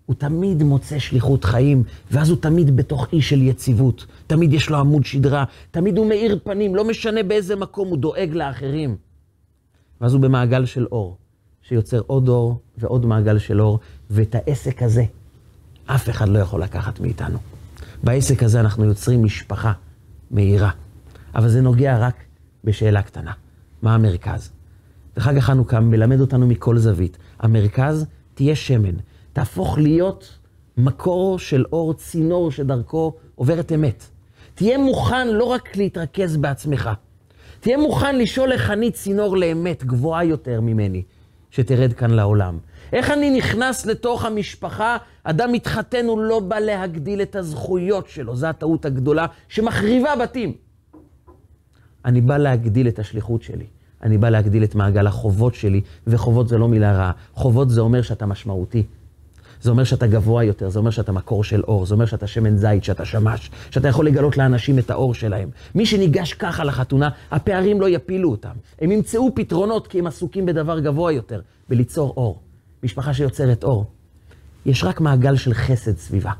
[0.05, 4.05] הוא תמיד מוצא שליחות חיים, ואז הוא תמיד בתוך אי של יציבות.
[4.27, 8.29] תמיד יש לו עמוד שדרה, תמיד הוא מאיר פנים, לא משנה באיזה מקום הוא דואג
[8.33, 8.95] לאחרים.
[10.01, 11.17] ואז הוא במעגל של אור,
[11.69, 15.03] שיוצר עוד אור ועוד מעגל של אור, ואת העסק הזה
[15.85, 17.37] אף אחד לא יכול לקחת מאיתנו.
[18.03, 19.73] בעסק הזה אנחנו יוצרים משפחה
[20.31, 20.69] מהירה,
[21.35, 22.15] אבל זה נוגע רק
[22.63, 23.31] בשאלה קטנה,
[23.81, 24.51] מה המרכז?
[25.17, 27.17] וחג החנוכה מלמד אותנו מכל זווית.
[27.39, 28.95] המרכז תהיה שמן,
[29.33, 30.37] תהפוך להיות
[30.77, 34.05] מקור של אור, צינור שדרכו עוברת אמת.
[34.55, 36.89] תהיה מוכן לא רק להתרכז בעצמך,
[37.59, 41.03] תהיה מוכן לשאול איך אני צינור לאמת גבוהה יותר ממני,
[41.51, 42.57] שתרד כאן לעולם.
[42.93, 48.47] איך אני נכנס לתוך המשפחה, אדם מתחתן, הוא לא בא להגדיל את הזכויות שלו, זו
[48.47, 50.53] הטעות הגדולה שמחריבה בתים.
[52.05, 53.65] אני בא להגדיל את השליחות שלי.
[54.03, 57.11] אני בא להגדיל את מעגל החובות שלי, וחובות זה לא מילה רעה.
[57.33, 58.83] חובות זה אומר שאתה משמעותי.
[59.61, 62.57] זה אומר שאתה גבוה יותר, זה אומר שאתה מקור של אור, זה אומר שאתה שמן
[62.57, 65.49] זית, שאתה שמש, שאתה יכול לגלות לאנשים את האור שלהם.
[65.75, 68.53] מי שניגש ככה לחתונה, הפערים לא יפילו אותם.
[68.81, 72.39] הם ימצאו פתרונות כי הם עסוקים בדבר גבוה יותר, בליצור אור.
[72.83, 73.85] משפחה שיוצרת אור.
[74.65, 76.31] יש רק מעגל של חסד סביבה,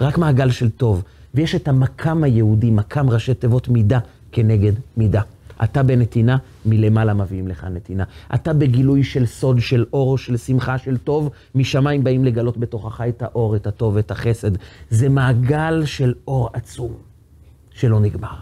[0.00, 1.02] רק מעגל של טוב,
[1.34, 3.98] ויש את המקם היהודי, מקם ראשי תיבות מידה
[4.32, 5.22] כנגד מידה.
[5.64, 6.36] אתה בנתינה,
[6.66, 8.04] מלמעלה מביאים לך נתינה.
[8.34, 13.22] אתה בגילוי של סוד, של אור, של שמחה, של טוב, משמיים באים לגלות בתוכך את
[13.22, 14.50] האור, את הטוב, את החסד.
[14.90, 16.94] זה מעגל של אור עצום,
[17.70, 18.34] שלא נגמר.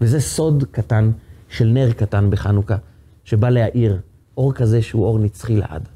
[0.00, 1.10] וזה סוד קטן
[1.48, 2.76] של נר קטן בחנוכה,
[3.24, 4.00] שבא להאיר
[4.36, 5.88] אור כזה שהוא אור נצחי לעד.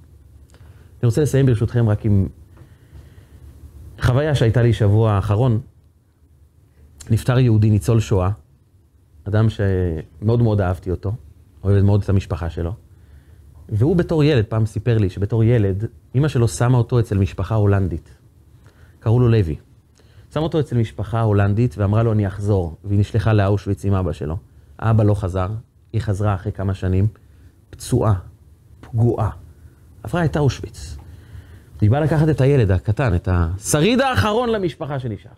[1.03, 2.29] אני רוצה לסיים ברשותכם רק עם
[4.01, 5.61] חוויה שהייתה לי שבוע האחרון,
[7.11, 8.31] נפטר יהודי ניצול שואה,
[9.29, 11.13] אדם שמאוד מאוד אהבתי אותו,
[11.65, 12.73] אוהב מאוד את המשפחה שלו.
[13.69, 18.17] והוא בתור ילד, פעם סיפר לי שבתור ילד, אימא שלו שמה אותו אצל משפחה הולנדית.
[19.01, 19.57] קראו לו לוי.
[20.35, 22.77] שמה אותו אצל משפחה הולנדית ואמרה לו, אני אחזור.
[22.85, 24.37] והיא נשלחה לאושוויץ עם אבא שלו.
[24.79, 25.49] האבא לא חזר,
[25.93, 27.07] היא חזרה אחרי כמה שנים,
[27.71, 28.15] פצועה,
[28.81, 29.31] פגועה.
[30.03, 30.97] עברה את אושוויץ.
[31.81, 35.31] היא באה לקחת את הילד הקטן, את השריד האחרון למשפחה שנשאר.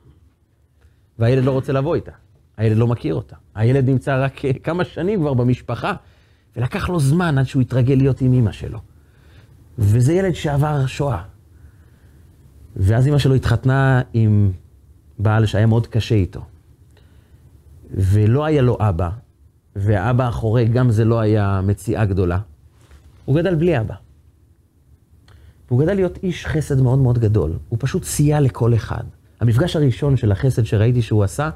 [1.18, 2.12] והילד לא רוצה לבוא איתה.
[2.56, 3.36] הילד לא מכיר אותה.
[3.54, 5.92] הילד נמצא רק כמה שנים כבר במשפחה,
[6.56, 8.78] ולקח לו זמן עד שהוא התרגל להיות עם אימא שלו.
[9.78, 11.22] וזה ילד שעבר שואה.
[12.76, 14.52] ואז אימא שלו התחתנה עם
[15.18, 16.44] בעל שהיה מאוד קשה איתו.
[17.90, 19.10] ולא היה לו אבא,
[19.76, 22.38] והאבא החורג, גם זה לא היה מציאה גדולה.
[23.24, 23.94] הוא גדל בלי אבא.
[25.68, 27.52] והוא גדל להיות איש חסד מאוד מאוד גדול.
[27.68, 29.02] הוא פשוט סייע לכל אחד.
[29.40, 31.50] המפגש הראשון של החסד שראיתי שהוא עשה,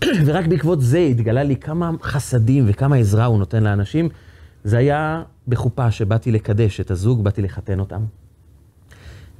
[0.26, 4.08] ורק בעקבות זה התגלה לי כמה חסדים וכמה עזרה הוא נותן לאנשים,
[4.64, 8.02] זה היה בחופה שבאתי לקדש את הזוג, באתי לחתן אותם.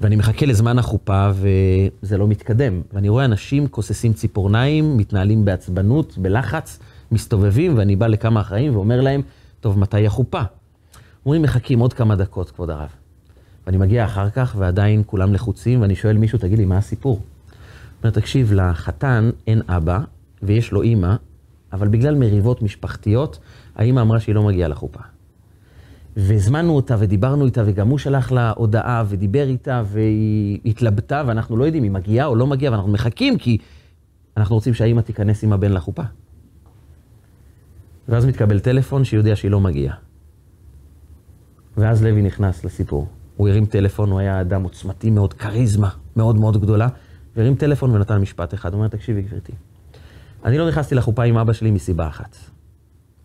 [0.01, 2.83] ואני מחכה לזמן החופה וזה לא מתקדם.
[2.93, 6.79] ואני רואה אנשים כוססים ציפורניים, מתנהלים בעצבנות, בלחץ,
[7.13, 9.23] מסתובבים, ואני בא לכמה אחראים ואומר להם,
[9.61, 10.43] טוב, מתי החופה?
[11.27, 12.89] אומרים, מחכים עוד כמה דקות, כבוד הרב.
[13.67, 17.13] ואני מגיע אחר כך, ועדיין כולם לחוצים, ואני שואל מישהו, תגיד לי, מה הסיפור?
[17.13, 17.21] הוא
[18.03, 20.01] אומר, תקשיב, לחתן אין אבא,
[20.43, 21.17] ויש לו אימא,
[21.73, 23.39] אבל בגלל מריבות משפחתיות,
[23.77, 25.01] האימא אמרה שהיא לא מגיעה לחופה.
[26.17, 31.65] והזמנו אותה ודיברנו איתה, וגם הוא שלח לה הודעה ודיבר איתה, והיא התלבטה, ואנחנו לא
[31.65, 33.59] יודעים אם מגיעה או לא מגיעה, ואנחנו מחכים כי
[34.37, 36.03] אנחנו רוצים שהאימא תיכנס עם הבן לחופה.
[38.09, 39.95] ואז מתקבל טלפון שהיא יודעה שהיא לא מגיעה.
[41.77, 43.07] ואז לוי נכנס לסיפור.
[43.37, 46.89] הוא הרים טלפון, הוא היה אדם עוצמתי מאוד, כריזמה מאוד מאוד גדולה,
[47.37, 48.73] והרים טלפון ונתן משפט אחד.
[48.73, 49.53] הוא אומר, תקשיבי גברתי,
[50.45, 52.37] אני לא נכנסתי לחופה עם אבא שלי מסיבה אחת.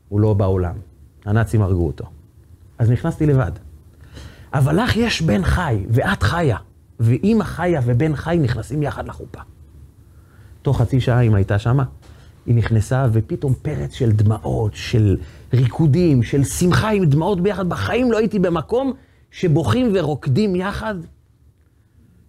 [0.09, 0.75] הוא לא בעולם.
[1.25, 2.05] הנאצים הרגו אותו.
[2.77, 3.51] אז נכנסתי לבד.
[4.53, 6.57] אבל לך יש בן חי, ואת חיה,
[6.99, 9.39] ואימא חיה ובן חי נכנסים יחד לחופה.
[10.61, 11.83] תוך חצי שעה אמא הייתה שמה,
[12.45, 15.17] היא נכנסה ופתאום פרץ של דמעות, של
[15.53, 17.69] ריקודים, של שמחה עם דמעות ביחד.
[17.69, 18.93] בחיים לא הייתי במקום
[19.31, 20.95] שבוכים ורוקדים יחד.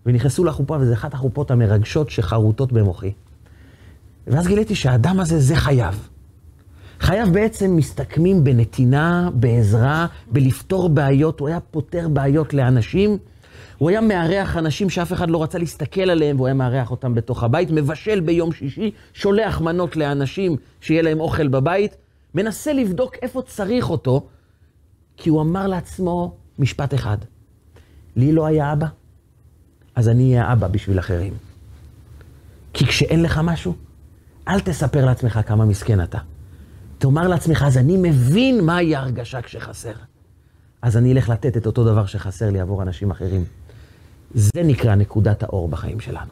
[0.06, 3.12] ונכנסו לחופה, וזו אחת החופות המרגשות שחרוטות במוחי.
[4.28, 5.94] ואז גיליתי שהאדם הזה, זה חייו.
[7.00, 11.40] חייו בעצם מסתכמים בנתינה, בעזרה, בלפתור בעיות.
[11.40, 13.18] הוא היה פותר בעיות לאנשים.
[13.78, 17.42] הוא היה מארח אנשים שאף אחד לא רצה להסתכל עליהם, והוא היה מארח אותם בתוך
[17.42, 21.96] הבית, מבשל ביום שישי, שולח מנות לאנשים שיהיה להם אוכל בבית,
[22.34, 24.26] מנסה לבדוק איפה צריך אותו,
[25.16, 27.18] כי הוא אמר לעצמו משפט אחד,
[28.16, 28.86] לי לא היה אבא,
[29.94, 31.32] אז אני אהיה אבא בשביל אחרים.
[32.72, 33.74] כי כשאין לך משהו,
[34.48, 36.18] אל תספר לעצמך כמה מסכן אתה.
[36.98, 39.92] תאמר לעצמך, אז אני מבין מהי ההרגשה כשחסר.
[40.82, 43.44] אז אני אלך לתת את אותו דבר שחסר לי עבור אנשים אחרים.
[44.34, 46.30] זה נקרא נקודת האור בחיים שלנו.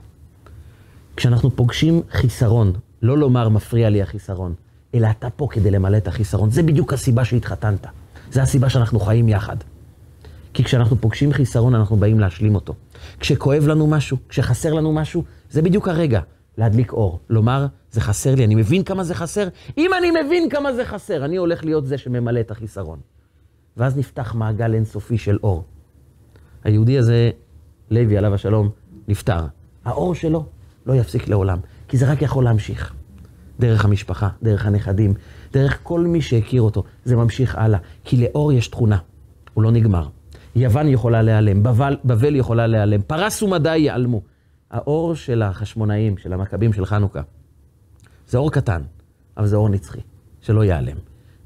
[1.17, 4.55] כשאנחנו פוגשים חיסרון, לא לומר מפריע לי החיסרון,
[4.95, 6.51] אלא אתה פה כדי למלא את החיסרון.
[6.51, 7.87] זה בדיוק הסיבה שהתחתנת.
[8.33, 9.57] זה הסיבה שאנחנו חיים יחד.
[10.55, 12.75] כי כשאנחנו פוגשים חיסרון, אנחנו באים להשלים אותו.
[13.21, 16.21] כשכואב לנו משהו, כשחסר לנו משהו, זה בדיוק הרגע
[16.59, 17.21] להדליק אור.
[17.31, 19.49] לומר, זה חסר לי, אני מבין כמה זה חסר.
[19.79, 22.99] אם אני מבין כמה זה חסר, אני הולך להיות זה שממלא את החיסרון.
[23.77, 25.65] ואז נפתח מעגל אינסופי של אור.
[26.65, 27.31] היהודי הזה,
[27.91, 28.71] לוי עליו השלום,
[29.09, 29.47] נפטר.
[29.85, 30.45] האור שלו
[30.87, 32.95] לא יפסיק לעולם, כי זה רק יכול להמשיך.
[33.61, 35.15] דרך המשפחה, דרך הנכדים,
[35.53, 37.79] דרך כל מי שהכיר אותו, זה ממשיך הלאה.
[38.05, 38.99] כי לאור יש תכונה,
[39.55, 40.09] הוא לא נגמר.
[40.57, 44.23] יוון יכולה להיעלם, בבל, בבל יכולה להיעלם, פרס ומדי ייעלמו.
[44.71, 47.21] האור של החשמונאים, של המכבים של חנוכה,
[48.29, 48.83] זה אור קטן,
[49.37, 50.01] אבל זה אור נצחי,
[50.41, 50.97] שלא ייעלם.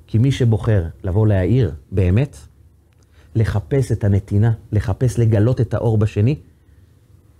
[0.06, 2.36] כי מי שבוחר לבוא להעיר באמת,
[3.34, 6.36] לחפש את הנתינה, לחפש לגלות את האור בשני,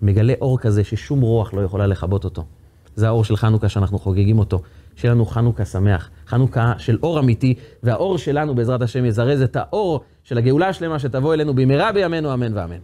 [0.03, 2.45] מגלה אור כזה ששום רוח לא יכולה לכבות אותו.
[2.97, 4.63] זה האור של חנוכה שאנחנו חוגגים אותו.
[4.97, 10.01] שיהיה לנו חנוכה שמח, חנוכה של אור אמיתי, והאור שלנו בעזרת השם יזרז את האור
[10.25, 12.77] של הגאולה השלמה שתבוא אלינו במהרה בימינו, אמן ואמן.